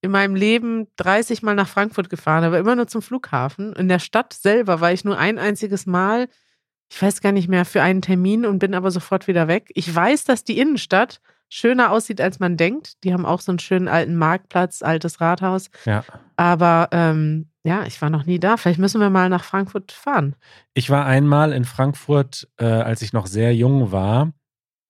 in 0.01 0.11
meinem 0.11 0.37
Leben 0.37 0.87
30 0.97 1.43
Mal 1.43 1.55
nach 1.55 1.69
Frankfurt 1.69 2.09
gefahren, 2.09 2.45
aber 2.45 2.59
immer 2.59 2.77
nur 2.77 2.87
zum 2.87 3.03
Flughafen. 3.03 3.73
In 3.75 3.88
der 3.88 3.99
Stadt 3.99 4.33
selber 4.33 4.81
war 4.81 4.93
ich 4.93 5.05
nur 5.05 5.19
ein 5.19 5.38
einziges 5.38 5.87
Mal, 5.87 6.29
ich 6.91 7.03
weiß 7.03 7.21
gar 7.21 7.33
nicht 7.33 7.49
mehr, 7.49 7.64
für 7.64 7.83
einen 7.83 8.01
Termin 8.01 8.47
und 8.47 8.61
bin 8.61 8.75
aber 8.75 8.91
sofort 8.91 9.27
wieder 9.27 9.49
weg. 9.49 9.71
Ich 9.75 9.93
weiß, 9.93 10.25
dass 10.25 10.45
die 10.45 10.59
Innenstadt 10.59 11.21
schöner 11.49 11.91
aussieht, 11.91 12.21
als 12.21 12.41
man 12.41 12.57
denkt. 12.57 13.03
Die 13.05 13.13
haben 13.13 13.27
auch 13.27 13.41
so 13.41 13.53
einen 13.53 13.59
schönen 13.59 13.89
alten 13.89 14.17
Marktplatz, 14.17 14.83
altes 14.83 15.21
Rathaus. 15.21 15.71
Ja. 15.85 16.05
Aber 16.37 16.89
ähm, 16.93 17.51
ja, 17.65 17.85
ich 17.85 18.01
war 18.01 18.11
noch 18.11 18.27
nie 18.27 18.39
da. 18.39 18.57
Vielleicht 18.57 18.79
müssen 18.79 19.01
wir 19.01 19.11
mal 19.11 19.29
nach 19.29 19.45
Frankfurt 19.45 19.93
fahren. 19.93 20.37
Ich 20.75 20.91
war 20.91 21.07
einmal 21.07 21.53
in 21.53 21.65
Frankfurt, 21.65 22.49
äh, 22.59 22.65
als 22.65 23.03
ich 23.03 23.13
noch 23.13 23.27
sehr 23.27 23.55
jung 23.55 23.93
war. 23.93 24.33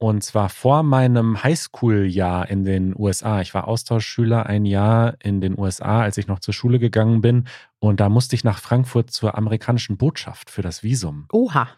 Und 0.01 0.23
zwar 0.23 0.49
vor 0.49 0.85
meinem 0.85 1.43
Highschool-Jahr 1.43 2.49
in 2.49 2.65
den 2.65 2.95
USA. 2.97 3.41
Ich 3.41 3.53
war 3.53 3.67
Austauschschüler 3.67 4.47
ein 4.47 4.65
Jahr 4.65 5.17
in 5.21 5.41
den 5.41 5.59
USA, 5.59 6.03
als 6.03 6.19
ich 6.19 6.29
noch 6.29 6.39
zur 6.39 6.55
Schule 6.55 6.79
gegangen 6.79 7.21
bin. 7.21 7.49
Und 7.81 7.99
da 7.99 8.09
musste 8.09 8.37
ich 8.37 8.45
nach 8.45 8.61
Frankfurt 8.61 9.11
zur 9.11 9.37
amerikanischen 9.37 9.97
Botschaft 9.97 10.51
für 10.51 10.63
das 10.63 10.85
Visum. 10.85 11.27
Oha. 11.33 11.69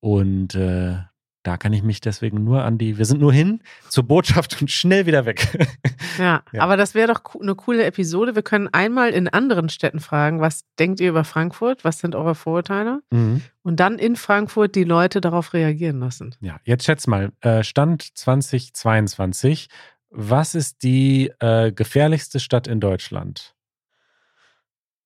Und 0.00 0.54
äh, 0.54 0.98
da 1.44 1.56
kann 1.56 1.72
ich 1.72 1.82
mich 1.82 2.00
deswegen 2.00 2.44
nur 2.44 2.62
an 2.64 2.78
die, 2.78 2.98
wir 2.98 3.04
sind 3.04 3.20
nur 3.20 3.32
hin 3.32 3.62
zur 3.88 4.04
Botschaft 4.04 4.60
und 4.60 4.70
schnell 4.70 5.06
wieder 5.06 5.24
weg. 5.26 5.48
Ja, 6.18 6.42
Ja. 6.52 6.62
aber 6.62 6.76
das 6.76 6.94
wäre 6.94 7.10
doch 7.12 7.22
eine 7.40 7.54
coole 7.54 7.84
Episode. 7.84 8.34
Wir 8.34 8.42
können 8.42 8.68
einmal 8.72 9.10
in 9.10 9.28
anderen 9.28 9.70
Städten 9.70 9.98
fragen, 9.98 10.40
was 10.40 10.64
denkt 10.78 11.00
ihr 11.00 11.08
über 11.08 11.24
Frankfurt? 11.24 11.84
Was 11.84 12.00
sind 12.00 12.14
eure 12.14 12.34
Vorurteile? 12.34 13.00
mhm. 13.10 13.40
Und 13.62 13.80
dann 13.80 13.98
in 13.98 14.16
Frankfurt 14.16 14.74
die 14.74 14.84
Leute 14.84 15.20
darauf 15.22 15.54
reagieren 15.54 16.00
lassen. 16.00 16.34
Ja, 16.40 16.58
jetzt 16.64 16.84
schätz 16.84 17.06
mal, 17.06 17.30
äh, 17.40 17.62
Stand 17.62 18.02
2022, 18.18 19.68
was 20.10 20.54
ist 20.54 20.82
die 20.82 21.32
äh, 21.38 21.72
gefährlichste 21.72 22.40
Stadt 22.40 22.66
in 22.66 22.80
Deutschland? 22.80 23.54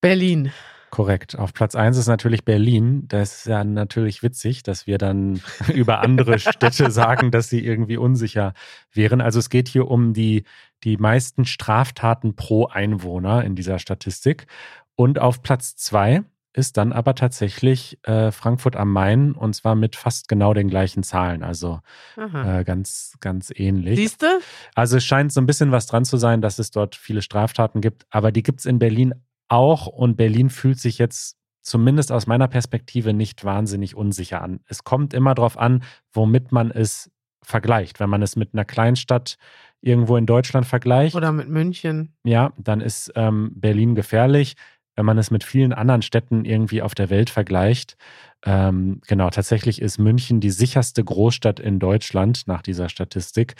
Berlin. 0.01 0.51
Korrekt. 0.97 1.39
Auf 1.39 1.53
Platz 1.53 1.75
1 1.75 1.99
ist 1.99 2.07
natürlich 2.07 2.47
Berlin. 2.47 3.07
Das 3.07 3.41
ist 3.41 3.47
ja 3.49 3.63
natürlich 3.65 4.23
witzig, 4.23 4.63
dass 4.63 4.87
wir 4.87 4.97
dann 4.97 5.43
über 5.75 6.01
andere 6.01 6.39
Städte 6.39 6.91
sagen, 6.91 7.31
dass 7.31 7.51
sie 7.51 7.63
irgendwie 7.63 7.99
unsicher 7.99 8.55
wären. 8.93 9.21
Also 9.21 9.39
es 9.39 9.51
geht 9.51 9.69
hier 9.69 9.89
um 9.89 10.15
die, 10.15 10.45
die 10.85 10.97
meisten 10.97 11.45
Straftaten 11.45 12.35
pro 12.35 12.69
Einwohner 12.69 13.45
in 13.45 13.55
dieser 13.55 13.79
Statistik. 13.79 14.47
Und 14.95 15.19
auf 15.19 15.43
Platz 15.43 15.77
2 15.77 16.23
ist 16.55 16.79
dann 16.79 16.95
aber 16.95 17.15
tatsächlich 17.15 17.99
äh, 18.05 18.33
Frankfurt 18.33 18.75
am 18.77 18.91
Main 18.91 19.33
und 19.33 19.55
zwar 19.55 19.75
mit 19.75 19.97
fast 19.97 20.29
genau 20.29 20.55
den 20.55 20.71
gleichen 20.71 21.03
Zahlen. 21.03 21.43
Also 21.43 21.81
äh, 22.17 22.65
ganz, 22.65 23.19
ganz 23.21 23.53
ähnlich. 23.55 23.97
Siehst 23.97 24.23
du? 24.23 24.41
Also 24.75 24.97
es 24.97 25.05
scheint 25.05 25.31
so 25.31 25.43
ein 25.43 25.47
bisschen 25.47 25.73
was 25.73 25.85
dran 25.85 26.07
zu 26.07 26.17
sein, 26.17 26.41
dass 26.41 26.59
es 26.59 26.71
dort 26.71 26.97
viele 26.97 27.21
Straftaten 27.21 27.83
gibt, 27.83 28.07
aber 28.09 28.33
die 28.33 28.43
gibt 28.43 28.61
es 28.61 28.65
in 28.65 28.79
Berlin 28.79 29.15
auch 29.49 29.87
und 29.87 30.17
Berlin 30.17 30.51
fühlt 30.51 30.79
sich 30.79 30.99
jetzt 30.99 31.37
zumindest 31.63 32.13
aus 32.13 32.27
meiner 32.27 32.49
Perspektive 32.49 33.13
nicht 33.13 33.45
wahnsinnig 33.45 33.97
unsicher 33.97 34.41
an. 34.43 34.61
Es 34.67 34.85
kommt 34.85 35.15
immer 35.15 35.35
darauf 35.35 35.59
an, 35.59 35.83
womit 36.13 36.53
man 36.53 36.71
es 36.71 37.11
vergleicht. 37.43 38.01
Wenn 38.01 38.11
man 38.11 38.23
es 38.23 38.37
mit 38.37 38.55
einer 38.55 38.65
Kleinstadt 38.65 39.37
irgendwo 39.81 40.17
in 40.17 40.27
Deutschland 40.27 40.67
vergleicht. 40.67 41.15
Oder 41.15 41.33
mit 41.33 41.49
München. 41.49 42.15
Ja, 42.25 42.53
dann 42.57 42.81
ist 42.81 43.13
ähm, 43.15 43.53
Berlin 43.55 43.95
gefährlich. 43.95 44.57
Wenn 44.95 45.05
man 45.05 45.19
es 45.19 45.31
mit 45.31 45.45
vielen 45.45 45.73
anderen 45.73 46.03
Städten 46.03 46.45
irgendwie 46.45 46.81
auf 46.83 46.95
der 46.95 47.11
Welt 47.11 47.29
vergleicht, 47.29 47.97
ähm, 48.45 49.01
genau, 49.07 49.29
tatsächlich 49.29 49.83
ist 49.83 49.99
München 49.99 50.41
die 50.41 50.51
sicherste 50.51 51.05
Großstadt 51.05 51.61
in 51.61 51.79
Deutschland 51.79 52.47
nach 52.47 52.63
dieser 52.63 52.89
Statistik. 52.89 53.57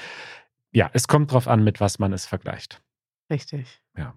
Ja, 0.73 0.91
es 0.95 1.09
kommt 1.09 1.33
drauf 1.33 1.47
an, 1.49 1.63
mit 1.63 1.81
was 1.81 1.99
man 1.99 2.13
es 2.13 2.25
vergleicht. 2.25 2.81
Richtig. 3.31 3.83
Ja. 3.97 4.15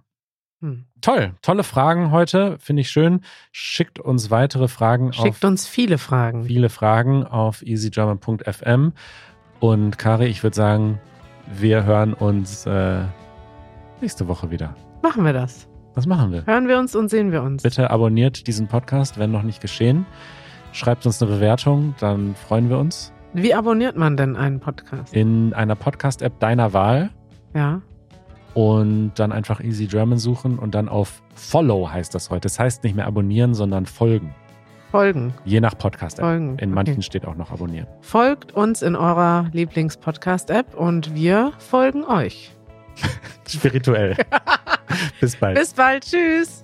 Hm. 0.62 0.86
Toll, 1.02 1.34
tolle 1.42 1.64
Fragen 1.64 2.12
heute, 2.12 2.58
finde 2.60 2.82
ich 2.82 2.90
schön. 2.90 3.22
Schickt 3.52 4.00
uns 4.00 4.30
weitere 4.30 4.68
Fragen. 4.68 5.14
Schickt 5.14 5.46
uns 5.46 5.68
viele 5.68 5.98
Fragen. 5.98 6.44
Viele 6.44 6.70
Fragen 6.70 7.26
auf 7.26 7.62
easygerman.fm. 7.62 8.94
Und 9.60 9.98
Kari, 9.98 10.26
ich 10.28 10.44
würde 10.44 10.56
sagen, 10.56 11.00
wir 11.48 11.84
hören 11.86 12.14
uns 12.14 12.66
äh, 12.66 13.04
nächste 14.02 14.28
Woche 14.28 14.52
wieder. 14.52 14.76
Machen 15.02 15.24
wir 15.24 15.34
das. 15.34 15.68
Was 15.96 16.06
machen 16.06 16.32
wir? 16.32 16.46
Hören 16.46 16.68
wir 16.68 16.78
uns 16.78 16.96
und 16.96 17.10
sehen 17.10 17.32
wir 17.32 17.42
uns. 17.42 17.64
Bitte 17.64 17.90
abonniert 17.90 18.48
diesen 18.48 18.68
Podcast, 18.68 19.18
wenn 19.18 19.32
noch 19.32 19.44
nicht 19.44 19.62
geschehen. 19.62 20.06
Schreibt 20.72 21.06
uns 21.06 21.22
eine 21.22 21.32
Bewertung, 21.32 21.96
dann 22.00 22.36
freuen 22.36 22.70
wir 22.70 22.78
uns. 22.78 23.12
Wie 23.34 23.54
abonniert 23.54 23.96
man 23.96 24.18
denn 24.18 24.36
einen 24.36 24.60
Podcast? 24.60 25.14
In 25.14 25.54
einer 25.54 25.76
Podcast-App 25.76 26.40
deiner 26.40 26.74
Wahl. 26.74 27.10
Ja. 27.54 27.82
Und 28.54 29.14
dann 29.16 29.32
einfach 29.32 29.62
Easy 29.62 29.86
German 29.86 30.18
suchen 30.18 30.58
und 30.58 30.76
dann 30.76 30.90
auf 30.90 31.22
Follow 31.36 31.90
heißt 31.90 32.14
das 32.16 32.30
heute. 32.30 32.42
Das 32.42 32.60
heißt 32.60 32.84
nicht 32.84 32.96
mehr 32.96 33.06
abonnieren, 33.06 33.54
sondern 33.54 33.86
folgen. 33.86 34.34
Folgen. 34.92 35.34
Je 35.46 35.62
nach 35.62 35.78
Podcast-App. 35.78 36.26
Folgen. 36.26 36.58
In 36.58 36.72
manchen 36.72 37.04
steht 37.04 37.26
auch 37.26 37.36
noch 37.36 37.52
abonnieren. 37.52 37.88
Folgt 38.02 38.54
uns 38.54 38.82
in 38.82 38.96
eurer 38.96 39.48
Lieblings-Podcast-App 39.54 40.74
und 40.74 41.14
wir 41.14 41.54
folgen 41.60 42.04
euch. 42.04 42.56
Spirituell. 43.48 44.16
Bis 45.22 45.36
bald. 45.36 45.60
Bis 45.60 45.74
bald. 45.74 46.04
Tschüss. 46.04 46.64